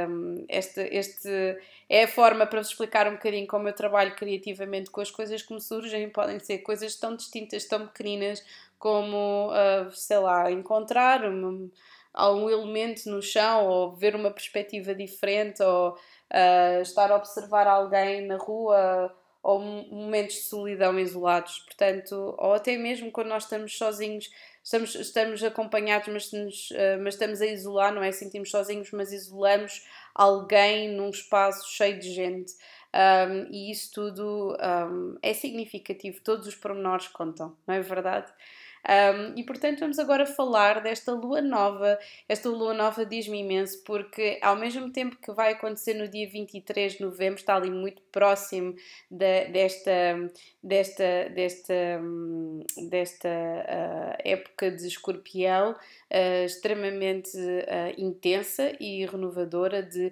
um, 0.08 0.46
esta, 0.48 0.84
este, 0.84 1.58
é 1.90 2.04
a 2.04 2.08
forma 2.08 2.46
para 2.46 2.62
vos 2.62 2.70
explicar 2.70 3.08
um 3.08 3.14
bocadinho 3.14 3.48
como 3.48 3.68
eu 3.68 3.74
trabalho 3.74 4.16
criativamente 4.16 4.92
com 4.92 5.02
as 5.02 5.10
coisas 5.10 5.42
que 5.42 5.52
me 5.52 5.60
surgem, 5.60 6.10
podem 6.10 6.40
ser 6.40 6.60
coisas 6.60 6.96
tão 6.96 7.16
distintas, 7.16 7.66
tão 7.66 7.88
pequeninas 7.88 8.46
como, 8.78 9.50
uh, 9.50 9.92
sei 9.92 10.20
lá, 10.20 10.50
encontrar 10.52 11.26
um, 11.26 11.70
algum 12.14 12.50
elemento 12.50 13.10
no 13.10 13.22
chão 13.22 13.66
ou 13.68 13.96
ver 13.96 14.16
uma 14.16 14.32
perspectiva 14.32 14.94
diferente 14.94 15.62
ou 15.64 15.98
estar 16.82 17.12
a 17.12 17.16
observar 17.16 17.68
alguém 17.68 18.26
na 18.26 18.38
rua 18.38 19.14
ou 19.44 19.60
momentos 19.60 20.36
de 20.36 20.42
solidão 20.42 21.00
isolados, 21.00 21.60
portanto, 21.60 22.36
ou 22.38 22.54
até 22.54 22.78
mesmo 22.78 23.12
quando 23.12 23.30
nós 23.30 23.44
estamos 23.44 23.76
sozinhos, 23.76 24.30
estamos, 24.64 24.94
estamos 24.94 25.44
acompanhados, 25.44 26.08
mas, 26.10 26.32
nos, 26.32 26.70
uh, 26.72 27.02
mas 27.02 27.16
estamos 27.16 27.42
a 27.42 27.48
isolar, 27.48 27.94
não 27.94 28.04
é? 28.04 28.12
Sentimos 28.12 28.52
sozinhos, 28.52 28.92
mas 28.92 29.12
isolamos 29.12 29.84
alguém 30.14 30.90
num 30.90 31.10
espaço 31.10 31.68
cheio 31.70 32.00
de 32.00 32.12
gente. 32.12 32.54
Um, 32.94 33.52
e 33.52 33.72
isso 33.72 33.92
tudo 33.94 34.56
um, 34.62 35.18
é 35.22 35.34
significativo, 35.34 36.22
todos 36.22 36.46
os 36.46 36.56
pormenores 36.56 37.08
contam, 37.08 37.56
não 37.66 37.74
é 37.74 37.80
verdade? 37.80 38.32
Um, 38.88 39.38
e 39.38 39.44
portanto 39.44 39.80
vamos 39.80 40.00
agora 40.00 40.26
falar 40.26 40.82
desta 40.82 41.14
lua 41.14 41.42
nova. 41.42 42.00
Esta 42.28 42.50
lua 42.50 42.74
nova 42.74 43.06
diz-me 43.06 43.40
imenso 43.40 43.84
porque 43.84 44.40
ao 44.42 44.56
mesmo 44.56 44.92
tempo 44.92 45.18
que 45.18 45.32
vai 45.32 45.54
acontecer 45.54 45.94
no 45.94 46.08
dia 46.08 46.28
23 46.28 46.94
de 46.94 47.02
novembro, 47.02 47.40
está 47.40 47.56
ali 47.56 47.70
muito 47.70 48.02
próximo 48.12 48.76
de, 49.10 49.46
desta, 49.46 49.92
desta, 50.64 51.30
desta, 51.30 52.02
desta 52.90 53.30
uh, 53.30 54.18
época 54.24 54.72
de 54.72 54.88
escorpião, 54.88 55.72
uh, 55.74 56.46
extremamente 56.46 57.38
uh, 57.38 57.94
intensa 57.98 58.76
e 58.80 59.06
renovadora, 59.06 59.84
de 59.84 60.12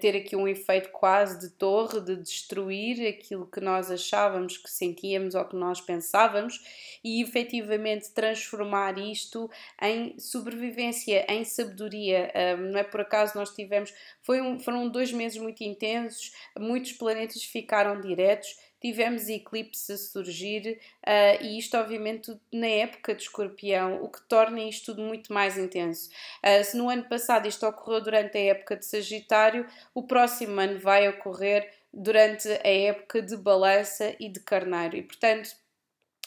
ter 0.00 0.16
aqui 0.16 0.36
um 0.36 0.46
efeito 0.46 0.90
quase 0.90 1.40
de 1.40 1.50
torre, 1.54 2.00
de 2.00 2.16
destruir 2.16 3.06
aquilo 3.08 3.46
que 3.46 3.60
nós 3.60 3.90
achávamos 3.90 4.58
que 4.58 4.70
sentíamos 4.70 5.34
ou 5.34 5.44
que 5.44 5.56
nós 5.56 5.80
pensávamos 5.80 6.60
e 7.02 7.22
efetivamente 7.22 8.09
transformar 8.12 8.98
isto 8.98 9.50
em 9.80 10.18
sobrevivência, 10.18 11.24
em 11.28 11.44
sabedoria. 11.44 12.32
Um, 12.58 12.72
não 12.72 12.78
é 12.78 12.84
por 12.84 13.00
acaso 13.00 13.36
nós 13.36 13.50
tivemos, 13.54 13.92
foi 14.22 14.40
um, 14.40 14.58
foram 14.58 14.88
dois 14.88 15.12
meses 15.12 15.38
muito 15.38 15.62
intensos, 15.62 16.32
muitos 16.58 16.92
planetas 16.92 17.42
ficaram 17.42 18.00
diretos 18.00 18.56
tivemos 18.80 19.28
eclipses 19.28 19.90
a 19.90 19.96
surgir, 19.96 20.80
uh, 21.06 21.44
e 21.44 21.58
isto, 21.58 21.76
obviamente, 21.76 22.34
na 22.52 22.66
época 22.66 23.14
de 23.14 23.22
escorpião, 23.22 24.02
o 24.02 24.08
que 24.08 24.22
torna 24.22 24.60
isto 24.60 24.86
tudo 24.86 25.02
muito 25.02 25.32
mais 25.32 25.58
intenso. 25.58 26.10
Uh, 26.42 26.64
se 26.64 26.76
no 26.76 26.88
ano 26.88 27.04
passado 27.04 27.46
isto 27.46 27.66
ocorreu 27.66 28.00
durante 28.00 28.38
a 28.38 28.40
época 28.40 28.76
de 28.76 28.86
Sagitário, 28.86 29.66
o 29.94 30.02
próximo 30.02 30.58
ano 30.58 30.78
vai 30.80 31.08
ocorrer 31.08 31.70
durante 31.92 32.48
a 32.48 32.68
época 32.68 33.20
de 33.20 33.36
Balança 33.36 34.14
e 34.18 34.28
de 34.28 34.40
Carneiro, 34.40 34.96
e 34.96 35.02
portanto. 35.02 35.59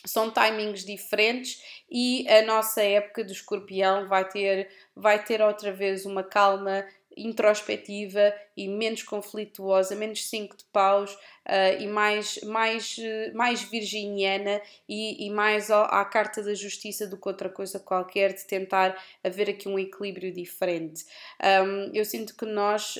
São 0.06 0.32
timings 0.32 0.84
diferentes 0.84 1.62
e 1.90 2.28
a 2.30 2.42
nossa 2.42 2.82
época 2.84 3.24
de 3.24 3.32
escorpião 3.32 4.08
vai 4.08 4.28
ter, 4.28 4.70
vai 4.96 5.24
ter 5.24 5.42
outra 5.42 5.72
vez 5.72 6.06
uma 6.06 6.24
calma 6.24 6.86
introspectiva 7.16 8.34
e 8.56 8.68
menos 8.68 9.04
conflituosa, 9.04 9.96
menos 9.96 10.28
cinco 10.30 10.58
de 10.58 10.64
paus 10.66 11.14
uh, 11.14 11.80
e 11.80 11.88
mais, 11.88 12.40
mais, 12.44 12.96
mais 13.34 13.62
virginiana 13.62 14.62
e, 14.88 15.26
e 15.26 15.30
mais 15.30 15.70
ao, 15.70 15.84
à 15.86 16.04
carta 16.06 16.42
da 16.42 16.54
justiça 16.54 17.08
do 17.08 17.18
que 17.18 17.28
outra 17.28 17.50
coisa 17.50 17.80
qualquer, 17.80 18.34
de 18.34 18.46
tentar 18.46 19.02
haver 19.24 19.50
aqui 19.50 19.68
um 19.68 19.80
equilíbrio 19.80 20.32
diferente. 20.34 21.06
Um, 21.42 21.92
eu 21.94 22.06
sinto 22.06 22.36
que 22.36 22.46
nós 22.46 22.96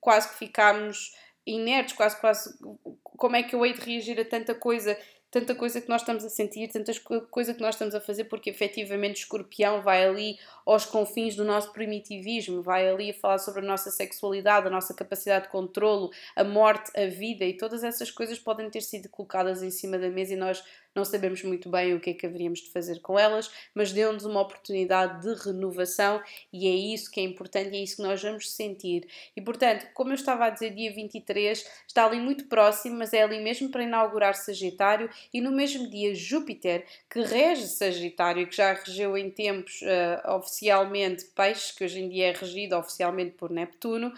quase 0.00 0.28
que 0.30 0.38
ficamos 0.38 1.14
inertes, 1.46 1.94
quase 1.94 2.20
quase 2.20 2.58
como 3.02 3.36
é 3.36 3.42
que 3.42 3.54
eu 3.54 3.64
hei 3.64 3.72
de 3.72 3.80
reagir 3.80 4.20
a 4.20 4.24
tanta 4.24 4.54
coisa 4.54 4.96
tanta 5.30 5.54
coisa 5.54 5.80
que 5.80 5.88
nós 5.88 6.02
estamos 6.02 6.24
a 6.24 6.28
sentir, 6.28 6.68
tanta 6.68 6.92
coisa 7.30 7.54
que 7.54 7.60
nós 7.60 7.76
estamos 7.76 7.94
a 7.94 8.00
fazer, 8.00 8.24
porque 8.24 8.50
efetivamente 8.50 9.20
escorpião 9.20 9.80
vai 9.80 10.04
ali 10.04 10.38
aos 10.66 10.84
confins 10.84 11.36
do 11.36 11.44
nosso 11.44 11.72
primitivismo, 11.72 12.62
vai 12.62 12.88
ali 12.88 13.10
a 13.10 13.14
falar 13.14 13.38
sobre 13.38 13.60
a 13.60 13.66
nossa 13.66 13.90
sexualidade, 13.90 14.66
a 14.66 14.70
nossa 14.70 14.92
capacidade 14.92 15.44
de 15.44 15.50
controlo, 15.50 16.10
a 16.34 16.42
morte, 16.42 16.90
a 16.98 17.06
vida 17.06 17.44
e 17.44 17.56
todas 17.56 17.84
essas 17.84 18.10
coisas 18.10 18.38
podem 18.38 18.68
ter 18.68 18.80
sido 18.80 19.08
colocadas 19.08 19.62
em 19.62 19.70
cima 19.70 19.98
da 19.98 20.08
mesa 20.08 20.34
e 20.34 20.36
nós 20.36 20.62
não 20.94 21.04
sabemos 21.04 21.42
muito 21.42 21.68
bem 21.70 21.94
o 21.94 22.00
que 22.00 22.10
é 22.10 22.14
que 22.14 22.26
haveríamos 22.26 22.60
de 22.60 22.70
fazer 22.70 23.00
com 23.00 23.18
elas, 23.18 23.50
mas 23.74 23.92
deu-nos 23.92 24.24
uma 24.24 24.40
oportunidade 24.40 25.22
de 25.22 25.34
renovação 25.44 26.22
e 26.52 26.66
é 26.66 26.94
isso 26.94 27.10
que 27.10 27.20
é 27.20 27.22
importante 27.22 27.70
e 27.70 27.78
é 27.78 27.82
isso 27.82 27.96
que 27.96 28.02
nós 28.02 28.22
vamos 28.22 28.50
sentir. 28.52 29.08
E 29.36 29.40
portanto, 29.40 29.86
como 29.94 30.10
eu 30.10 30.14
estava 30.14 30.46
a 30.46 30.50
dizer, 30.50 30.74
dia 30.74 30.92
23 30.92 31.64
está 31.86 32.04
ali 32.04 32.20
muito 32.20 32.46
próximo, 32.46 32.96
mas 32.98 33.12
é 33.12 33.22
ali 33.22 33.40
mesmo 33.40 33.70
para 33.70 33.82
inaugurar 33.82 34.34
Sagitário 34.34 35.08
e 35.32 35.40
no 35.40 35.50
mesmo 35.50 35.88
dia 35.88 36.14
Júpiter, 36.14 36.84
que 37.08 37.20
rege 37.20 37.66
Sagitário, 37.66 38.46
que 38.46 38.56
já 38.56 38.72
regeu 38.72 39.16
em 39.16 39.30
tempos 39.30 39.80
uh, 39.82 40.34
oficialmente 40.36 41.24
Peixes, 41.34 41.72
que 41.72 41.84
hoje 41.84 42.00
em 42.00 42.08
dia 42.08 42.28
é 42.28 42.32
regido 42.32 42.76
oficialmente 42.76 43.32
por 43.32 43.50
Neptuno, 43.50 44.12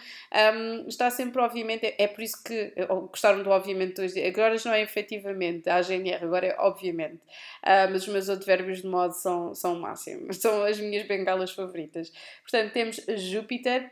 um, 0.55 0.87
está 0.87 1.09
sempre, 1.09 1.41
obviamente, 1.41 1.93
é, 1.97 2.07
por 2.07 2.21
isso 2.21 2.41
que 2.43 2.73
gostaram 3.09 3.43
do 3.43 3.49
obviamente 3.49 4.01
hoje, 4.01 4.23
agora 4.23 4.55
não 4.65 4.73
é 4.73 4.81
efetivamente 4.81 5.69
a 5.69 5.81
GNR, 5.81 6.23
agora 6.23 6.47
é 6.47 6.55
obviamente. 6.63 7.21
Uh, 7.63 7.91
mas 7.91 8.03
os 8.03 8.07
meus 8.07 8.29
advérbios 8.29 8.81
de 8.81 8.87
modo 8.87 9.13
são, 9.13 9.53
são 9.53 9.73
o 9.73 9.79
máximo, 9.79 10.31
são 10.33 10.63
as 10.63 10.79
minhas 10.79 11.05
bengalas 11.07 11.51
favoritas. 11.51 12.11
Portanto, 12.41 12.71
temos 12.73 12.95
Júpiter, 13.17 13.91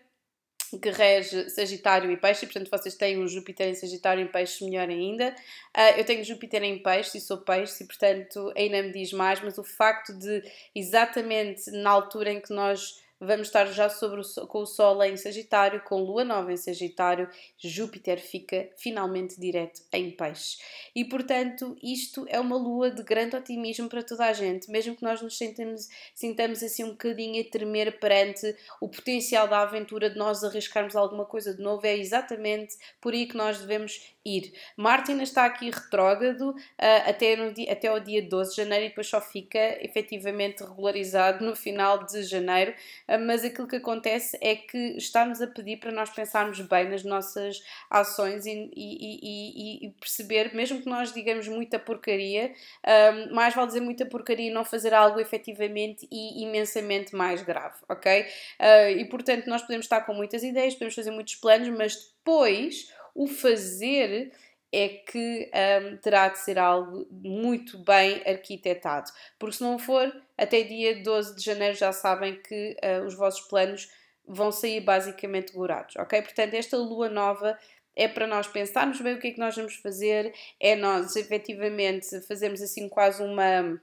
que 0.82 0.90
rege 0.90 1.50
Sagitário 1.50 2.10
e 2.10 2.16
Peixe, 2.16 2.46
portanto 2.46 2.70
vocês 2.72 2.96
têm 2.96 3.20
um 3.20 3.28
Júpiter 3.28 3.68
em 3.68 3.76
Sagitário 3.76 4.24
e 4.24 4.30
Peixe, 4.30 4.64
melhor 4.64 4.88
ainda. 4.88 5.36
Uh, 5.76 5.98
eu 6.00 6.06
tenho 6.06 6.24
Júpiter 6.24 6.64
em 6.64 6.82
Peixe 6.82 7.18
e 7.18 7.22
sou 7.22 7.40
Peixe, 7.40 7.84
e 7.84 7.88
portanto 7.88 8.54
ainda 8.56 8.82
me 8.82 8.92
diz 8.92 9.12
mais, 9.12 9.42
mas 9.42 9.58
o 9.58 9.64
facto 9.64 10.14
de 10.18 10.42
exatamente 10.74 11.70
na 11.72 11.90
altura 11.90 12.32
em 12.32 12.40
que 12.40 12.54
nós 12.54 13.02
vamos 13.22 13.48
estar 13.48 13.66
já 13.68 13.88
o, 13.88 14.48
com 14.48 14.60
o 14.60 14.66
Sol 14.66 15.04
em 15.04 15.16
Sagitário, 15.16 15.84
com 15.84 16.02
Lua 16.02 16.26
Nova 16.26 16.52
em 16.52 16.58
Sagitário, 16.58 17.30
Júpiter 17.58 18.20
fica 18.20 18.68
finalmente 18.76 19.40
direto 19.40 19.82
em 19.94 20.10
Peixes. 20.10 20.60
E 20.96 21.06
portanto, 21.06 21.78
isto 21.84 22.26
é 22.28 22.40
uma 22.40 22.58
lua 22.58 22.90
de 22.90 23.04
grande 23.04 23.36
otimismo 23.36 23.88
para 23.88 24.02
toda 24.02 24.26
a 24.26 24.34
gente, 24.34 24.72
mesmo 24.72 24.96
que 24.96 25.04
nós 25.04 25.22
nos 25.22 25.38
sintamos, 25.38 25.88
sintamos 26.16 26.64
assim 26.64 26.84
um 26.84 26.92
bocadinho 26.92 27.42
a 27.42 27.50
tremer 27.50 28.00
perante 28.00 28.56
o 28.82 28.90
potencial 28.90 29.48
da 29.48 29.62
aventura 29.62 30.10
de 30.10 30.18
nós 30.18 30.44
arriscarmos 30.44 30.96
alguma 30.96 31.26
coisa 31.26 31.54
de 31.54 31.62
novo, 31.62 31.86
é 31.86 31.96
exatamente 31.96 32.76
por 33.00 33.14
aí 33.14 33.28
que 33.28 33.38
nós 33.38 33.60
devemos 33.60 34.02
ir. 34.26 34.54
Marte 34.78 35.12
está 35.24 35.46
aqui 35.46 35.70
retrógrado 35.70 36.52
uh, 36.52 36.56
até, 37.10 37.36
no 37.36 37.54
dia, 37.54 37.72
até 37.72 37.92
o 37.92 38.00
dia 38.00 38.22
12 38.22 38.52
de 38.52 38.58
janeiro 38.58 38.86
e 38.86 38.90
depois 38.90 39.08
só 39.08 39.20
fica 39.20 39.60
efetivamente 39.84 40.64
regularizado 40.64 41.44
no 41.44 41.56
final 41.56 42.06
de 42.06 42.24
janeiro, 42.24 42.74
mas 43.18 43.44
aquilo 43.44 43.68
que 43.68 43.78
acontece 43.78 44.38
é 44.42 44.56
que 44.56 44.98
está-nos 44.98 45.42
a 45.42 45.48
pedir 45.48 45.78
para 45.78 45.92
nós 45.92 46.10
pensarmos 46.10 46.60
bem 46.62 46.90
nas 46.90 47.04
nossas 47.04 47.62
ações 47.90 48.46
e, 48.46 48.72
e, 48.76 49.20
e, 49.22 49.88
e 49.88 49.90
perceber, 50.00 50.54
mesmo 50.54 50.82
que 50.82 50.90
nós 50.90 51.14
digamos 51.14 51.48
muita 51.48 51.80
porcaria, 51.80 52.54
uh, 52.86 53.34
mais 53.34 53.54
vale 53.54 53.68
dizer 53.68 53.82
muita 53.82 54.06
porcaria 54.06 54.50
e 54.50 54.54
não 54.54 54.64
fazer 54.64 54.94
algo 54.94 55.20
efetivamente 55.20 56.08
e 56.12 56.44
imensamente 56.44 57.16
mais 57.16 57.42
grave, 57.42 57.76
ok? 57.90 58.26
e 58.98 59.06
portanto 59.06 59.48
nós 59.48 59.62
podemos 59.62 59.86
estar 59.86 60.02
com 60.02 60.14
muitas 60.14 60.44
ideias, 60.44 60.74
podemos 60.74 60.96
fazer 60.96 61.12
muitos 61.12 61.36
planos, 61.36 61.70
mas 61.70 61.96
depois 61.96 62.92
o 63.16 63.28
fazer 63.28 64.32
é 64.72 64.88
que 64.88 65.52
um, 65.54 65.98
terá 65.98 66.30
de 66.30 66.40
ser 66.40 66.58
algo 66.58 67.06
muito 67.12 67.78
bem 67.80 68.22
arquitetado, 68.26 69.12
porque 69.38 69.58
se 69.58 69.64
não 69.64 69.78
for, 69.78 70.12
até 70.38 70.64
dia 70.64 71.04
12 71.04 71.36
de 71.36 71.44
janeiro 71.44 71.76
já 71.76 71.92
sabem 71.92 72.42
que 72.42 72.78
uh, 72.84 73.06
os 73.06 73.16
vossos 73.16 73.42
planos 73.42 73.90
vão 74.26 74.52
sair 74.52 74.80
basicamente 74.80 75.52
gorados, 75.52 75.96
ok? 75.98 76.22
Portanto, 76.22 76.54
esta 76.54 76.78
lua 76.78 77.10
nova 77.10 77.58
é 77.96 78.08
para 78.08 78.26
nós 78.26 78.48
pensarmos 78.48 79.02
bem 79.02 79.16
o 79.16 79.20
que 79.20 79.28
é 79.28 79.32
que 79.32 79.40
nós 79.40 79.56
vamos 79.56 79.76
fazer, 79.76 80.34
é 80.60 80.76
nós 80.76 81.16
efetivamente 81.18 82.22
fazermos 82.22 82.62
assim 82.62 82.88
quase 82.88 83.22
uma. 83.22 83.82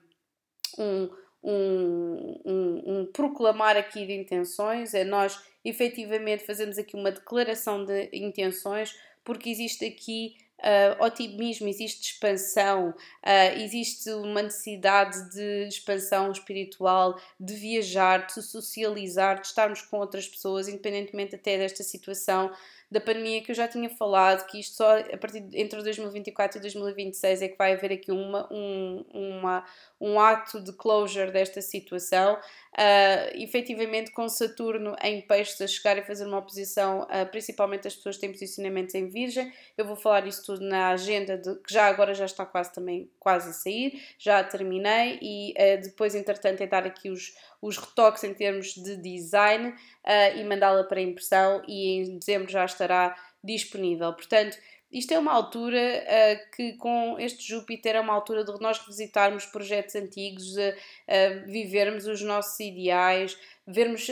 Um, 0.79 1.11
um, 1.41 2.41
um, 2.45 2.83
um, 2.87 3.07
proclamar 3.13 3.77
aqui 3.77 4.05
de 4.05 4.13
intenções, 4.13 4.93
é 4.93 5.05
nós 5.05 5.41
efetivamente 5.65 6.45
fazermos 6.45 6.79
aqui 6.79 6.97
uma 6.97 7.13
declaração 7.13 7.85
de 7.85 8.11
intenções, 8.13 8.99
porque 9.23 9.49
existe 9.49 9.85
aqui 9.85 10.37
uh, 10.59 11.05
otimismo, 11.05 11.69
existe 11.69 12.13
expansão, 12.13 12.91
uh, 12.91 13.61
existe 13.61 14.11
uma 14.11 14.43
necessidade 14.43 15.31
de 15.31 15.69
expansão 15.69 16.31
espiritual, 16.31 17.21
de 17.39 17.55
viajar, 17.55 18.27
de 18.27 18.43
socializar, 18.43 19.41
de 19.41 19.47
estarmos 19.47 19.83
com 19.83 19.99
outras 19.99 20.27
pessoas, 20.27 20.69
independentemente 20.69 21.35
até 21.35 21.59
desta 21.59 21.83
situação 21.83 22.51
da 22.91 23.01
pandemia 23.01 23.43
que 23.43 23.51
eu 23.51 23.55
já 23.55 23.69
tinha 23.69 23.91
falado, 23.91 24.47
que 24.47 24.59
isto 24.59 24.77
só 24.77 24.99
a 24.99 25.17
partir 25.19 25.41
de, 25.41 25.61
entre 25.61 25.83
2024 25.83 26.59
e 26.59 26.61
2026 26.63 27.43
é 27.43 27.49
que 27.49 27.59
vai 27.59 27.75
haver 27.75 27.93
aqui 27.93 28.11
uma, 28.11 28.49
um, 28.51 29.05
uma, 29.13 29.65
um 30.01 30.19
ato 30.19 30.61
de 30.61 30.73
closure 30.73 31.31
desta 31.31 31.61
situação. 31.61 32.39
Uh, 32.73 33.43
efetivamente, 33.43 34.11
com 34.13 34.29
Saturno 34.29 34.95
em 35.03 35.21
peixes 35.21 35.61
a 35.61 35.67
chegar 35.67 35.99
e 35.99 36.03
fazer 36.03 36.27
uma 36.27 36.39
oposição, 36.39 37.03
uh, 37.03 37.27
principalmente 37.31 37.89
as 37.89 37.97
pessoas 37.97 38.17
que 38.17 38.23
têm 38.23 38.33
posicionamentos 38.33 38.95
em 38.95 39.09
Virgem. 39.09 39.53
Eu 39.77 39.85
vou 39.85 39.97
falar 39.97 40.27
isso 40.27 40.47
tudo 40.47 40.65
na 40.65 40.91
agenda, 40.91 41.37
de, 41.37 41.57
que 41.57 41.73
já 41.73 41.87
agora 41.87 42.15
já 42.15 42.25
está 42.25 42.47
quase 42.47 42.73
também 42.73 43.11
quase 43.19 43.51
a 43.51 43.53
sair, 43.53 44.03
já 44.19 44.43
terminei 44.45 45.19
e 45.21 45.53
uh, 45.53 45.83
depois, 45.83 46.15
entretanto, 46.15 46.63
é 46.63 46.67
dar 46.67 46.87
aqui 46.87 47.11
os 47.11 47.35
os 47.61 47.77
retoques 47.77 48.25
em 48.25 48.35
termos 48.35 48.75
de 48.75 48.97
design 48.97 49.69
uh, 49.71 50.37
e 50.37 50.45
mandá-la 50.45 50.85
para 50.85 51.01
impressão 51.01 51.63
e 51.67 51.99
em 51.99 52.19
dezembro 52.19 52.51
já 52.51 52.65
estará 52.65 53.17
disponível. 53.43 54.13
Portanto, 54.13 54.59
isto 54.91 55.13
é 55.13 55.19
uma 55.19 55.33
altura 55.33 55.79
uh, 55.79 56.57
que, 56.57 56.73
com 56.75 57.17
este 57.19 57.47
Júpiter, 57.47 57.95
é 57.95 58.01
uma 58.01 58.15
altura 58.15 58.43
de 58.43 58.59
nós 58.59 58.79
revisitarmos 58.79 59.45
projetos 59.45 59.95
antigos, 59.95 60.57
uh, 60.57 60.71
uh, 60.71 61.47
vivermos 61.47 62.07
os 62.07 62.23
nossos 62.23 62.59
ideais, 62.59 63.39
vermos 63.67 64.07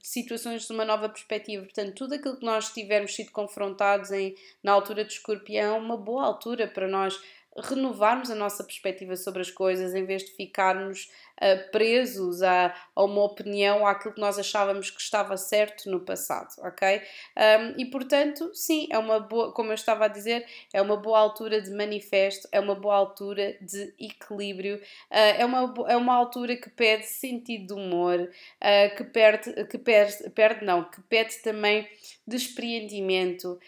situações 0.00 0.64
de 0.64 0.72
uma 0.72 0.84
nova 0.84 1.08
perspectiva. 1.08 1.64
Portanto, 1.64 1.94
tudo 1.96 2.14
aquilo 2.14 2.36
que 2.36 2.46
nós 2.46 2.72
tivermos 2.72 3.16
sido 3.16 3.32
confrontados 3.32 4.12
em, 4.12 4.36
na 4.62 4.70
altura 4.70 5.04
de 5.04 5.12
escorpião 5.12 5.74
é 5.74 5.78
uma 5.78 5.96
boa 5.96 6.24
altura 6.24 6.68
para 6.68 6.86
nós 6.86 7.20
renovarmos 7.58 8.30
a 8.30 8.34
nossa 8.34 8.62
perspectiva 8.62 9.16
sobre 9.16 9.42
as 9.42 9.50
coisas 9.50 9.92
em 9.92 10.06
vez 10.06 10.24
de 10.24 10.32
ficarmos 10.32 11.10
uh, 11.40 11.70
presos 11.70 12.42
a, 12.42 12.74
a, 12.94 13.04
uma 13.04 13.22
opinião, 13.22 13.86
àquilo 13.86 14.14
que 14.14 14.20
nós 14.20 14.38
achávamos 14.38 14.90
que 14.90 15.00
estava 15.00 15.36
certo 15.36 15.90
no 15.90 16.00
passado, 16.00 16.48
ok? 16.58 17.02
Um, 17.36 17.80
e 17.80 17.86
portanto, 17.86 18.50
sim, 18.54 18.88
é 18.90 18.98
uma 18.98 19.20
boa, 19.20 19.52
como 19.52 19.70
eu 19.70 19.74
estava 19.74 20.06
a 20.06 20.08
dizer, 20.08 20.46
é 20.72 20.80
uma 20.80 20.96
boa 20.96 21.18
altura 21.18 21.60
de 21.60 21.70
manifesto, 21.70 22.48
é 22.52 22.60
uma 22.60 22.74
boa 22.74 22.96
altura 22.96 23.56
de 23.60 23.94
equilíbrio, 23.98 24.76
uh, 24.76 24.80
é, 25.10 25.44
uma, 25.44 25.74
é 25.88 25.96
uma 25.96 26.14
altura 26.14 26.56
que 26.56 26.70
pede 26.70 27.06
sentido 27.06 27.74
de 27.74 27.80
humor, 27.80 28.18
uh, 28.20 28.96
que 28.96 29.04
perde, 29.04 29.64
que 29.66 29.78
perde, 29.78 30.30
perde 30.30 30.64
não, 30.64 30.84
que 30.84 31.00
pede 31.02 31.36
também 31.42 31.88
despreendimento 32.26 33.58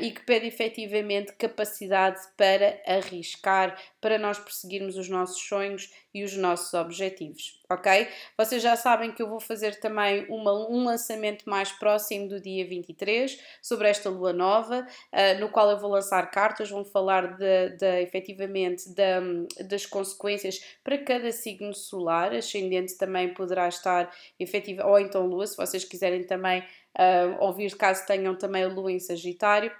e 0.00 0.12
que 0.12 0.20
pede 0.22 0.46
efetivamente 0.46 1.32
capacidade 1.32 2.20
para 2.36 2.80
arriscar, 2.86 3.76
para 4.06 4.18
nós 4.18 4.38
perseguirmos 4.38 4.96
os 4.96 5.08
nossos 5.08 5.42
sonhos 5.42 5.92
e 6.14 6.22
os 6.22 6.36
nossos 6.36 6.72
objetivos, 6.74 7.60
ok? 7.68 8.06
Vocês 8.38 8.62
já 8.62 8.76
sabem 8.76 9.10
que 9.10 9.20
eu 9.20 9.28
vou 9.28 9.40
fazer 9.40 9.80
também 9.80 10.24
uma, 10.28 10.52
um 10.70 10.84
lançamento 10.84 11.42
mais 11.50 11.72
próximo 11.72 12.28
do 12.28 12.40
dia 12.40 12.64
23 12.64 13.36
sobre 13.60 13.88
esta 13.88 14.08
lua 14.08 14.32
nova, 14.32 14.86
uh, 15.12 15.40
no 15.40 15.48
qual 15.48 15.68
eu 15.72 15.76
vou 15.76 15.90
lançar 15.90 16.30
cartas, 16.30 16.70
vão 16.70 16.84
falar 16.84 17.36
de, 17.36 17.70
de 17.70 18.00
efetivamente 18.00 18.88
de, 18.90 19.64
das 19.64 19.84
consequências 19.84 20.60
para 20.84 20.98
cada 20.98 21.32
signo 21.32 21.74
solar, 21.74 22.32
ascendente 22.32 22.96
também 22.96 23.34
poderá 23.34 23.66
estar 23.66 24.08
efetiva, 24.38 24.86
ou 24.86 25.00
então 25.00 25.26
lua, 25.26 25.48
se 25.48 25.56
vocês 25.56 25.84
quiserem 25.84 26.22
também 26.22 26.60
uh, 26.60 27.40
ouvir, 27.40 27.76
caso 27.76 28.06
tenham 28.06 28.36
também 28.38 28.62
a 28.62 28.68
lua 28.68 28.92
em 28.92 29.00
Sagitário. 29.00 29.72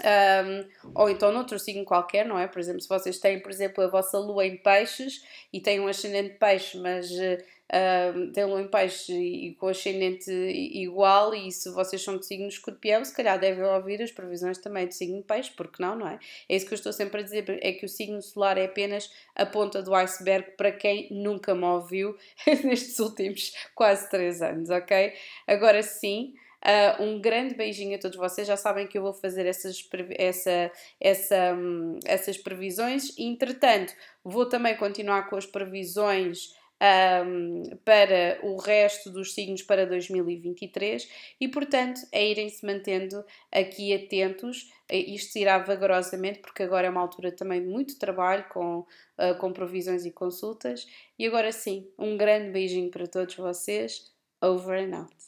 Um, 0.00 0.90
ou 0.94 1.10
então 1.10 1.30
noutro 1.30 1.58
signo 1.58 1.84
qualquer, 1.84 2.24
não 2.24 2.38
é? 2.38 2.46
Por 2.46 2.58
exemplo, 2.58 2.80
se 2.80 2.88
vocês 2.88 3.18
têm, 3.18 3.40
por 3.40 3.50
exemplo, 3.50 3.84
a 3.84 3.86
vossa 3.86 4.18
lua 4.18 4.46
em 4.46 4.56
peixes 4.56 5.22
e 5.52 5.60
têm 5.60 5.80
um 5.80 5.88
ascendente 5.88 6.36
peixe, 6.38 6.78
mas 6.78 7.10
uh, 7.10 8.32
têm 8.32 8.44
lua 8.44 8.62
em 8.62 8.68
peixe 8.68 9.12
e, 9.12 9.54
com 9.54 9.68
ascendente 9.68 10.30
igual, 10.30 11.34
e 11.34 11.52
se 11.52 11.70
vocês 11.70 12.02
são 12.02 12.16
de 12.16 12.26
signo 12.26 12.48
escorpião, 12.48 13.04
se 13.04 13.14
calhar 13.14 13.38
devem 13.38 13.64
ouvir 13.64 14.02
as 14.02 14.10
previsões 14.10 14.58
também 14.58 14.88
de 14.88 14.94
signo 14.94 15.22
peixe, 15.22 15.52
porque 15.54 15.82
não, 15.82 15.96
não 15.96 16.08
é? 16.08 16.18
É 16.48 16.56
isso 16.56 16.66
que 16.66 16.72
eu 16.72 16.76
estou 16.76 16.92
sempre 16.92 17.20
a 17.20 17.24
dizer, 17.24 17.44
é 17.62 17.72
que 17.72 17.84
o 17.84 17.88
signo 17.88 18.22
solar 18.22 18.56
é 18.56 18.64
apenas 18.64 19.12
a 19.34 19.44
ponta 19.44 19.82
do 19.82 19.94
iceberg 19.94 20.52
para 20.56 20.72
quem 20.72 21.08
nunca 21.10 21.54
me 21.54 21.64
ouviu 21.64 22.16
nestes 22.64 22.98
últimos 22.98 23.52
quase 23.74 24.08
3 24.08 24.40
anos, 24.42 24.70
ok? 24.70 25.12
Agora 25.46 25.82
sim. 25.82 26.34
Uh, 26.64 27.02
um 27.02 27.20
grande 27.20 27.54
beijinho 27.54 27.96
a 27.96 27.98
todos 27.98 28.18
vocês. 28.18 28.46
Já 28.46 28.56
sabem 28.56 28.86
que 28.86 28.98
eu 28.98 29.02
vou 29.02 29.14
fazer 29.14 29.46
essas, 29.46 29.88
essa, 30.10 30.72
essa, 31.00 31.54
um, 31.54 31.98
essas 32.04 32.36
previsões. 32.36 33.16
Entretanto, 33.18 33.94
vou 34.22 34.46
também 34.46 34.76
continuar 34.76 35.28
com 35.28 35.36
as 35.36 35.46
previsões. 35.46 36.58
Um, 36.82 37.76
para 37.84 38.40
o 38.42 38.56
resto 38.56 39.10
dos 39.10 39.34
signos 39.34 39.62
para 39.62 39.84
2023 39.84 41.06
e, 41.38 41.46
portanto, 41.46 42.00
é 42.10 42.26
irem-se 42.26 42.64
mantendo 42.64 43.22
aqui 43.52 43.92
atentos. 43.92 44.72
Isto 44.90 45.36
irá 45.38 45.58
vagarosamente, 45.58 46.38
porque 46.38 46.62
agora 46.62 46.86
é 46.86 46.90
uma 46.90 47.02
altura 47.02 47.32
também 47.32 47.60
de 47.60 47.68
muito 47.68 47.98
trabalho 47.98 48.46
com, 48.48 48.78
uh, 48.78 49.36
com 49.38 49.52
provisões 49.52 50.06
e 50.06 50.10
consultas. 50.10 50.86
E 51.18 51.26
agora 51.26 51.52
sim, 51.52 51.86
um 51.98 52.16
grande 52.16 52.50
beijinho 52.50 52.90
para 52.90 53.06
todos 53.06 53.34
vocês. 53.34 54.10
Over 54.40 54.78
and 54.78 54.96
out. 54.96 55.19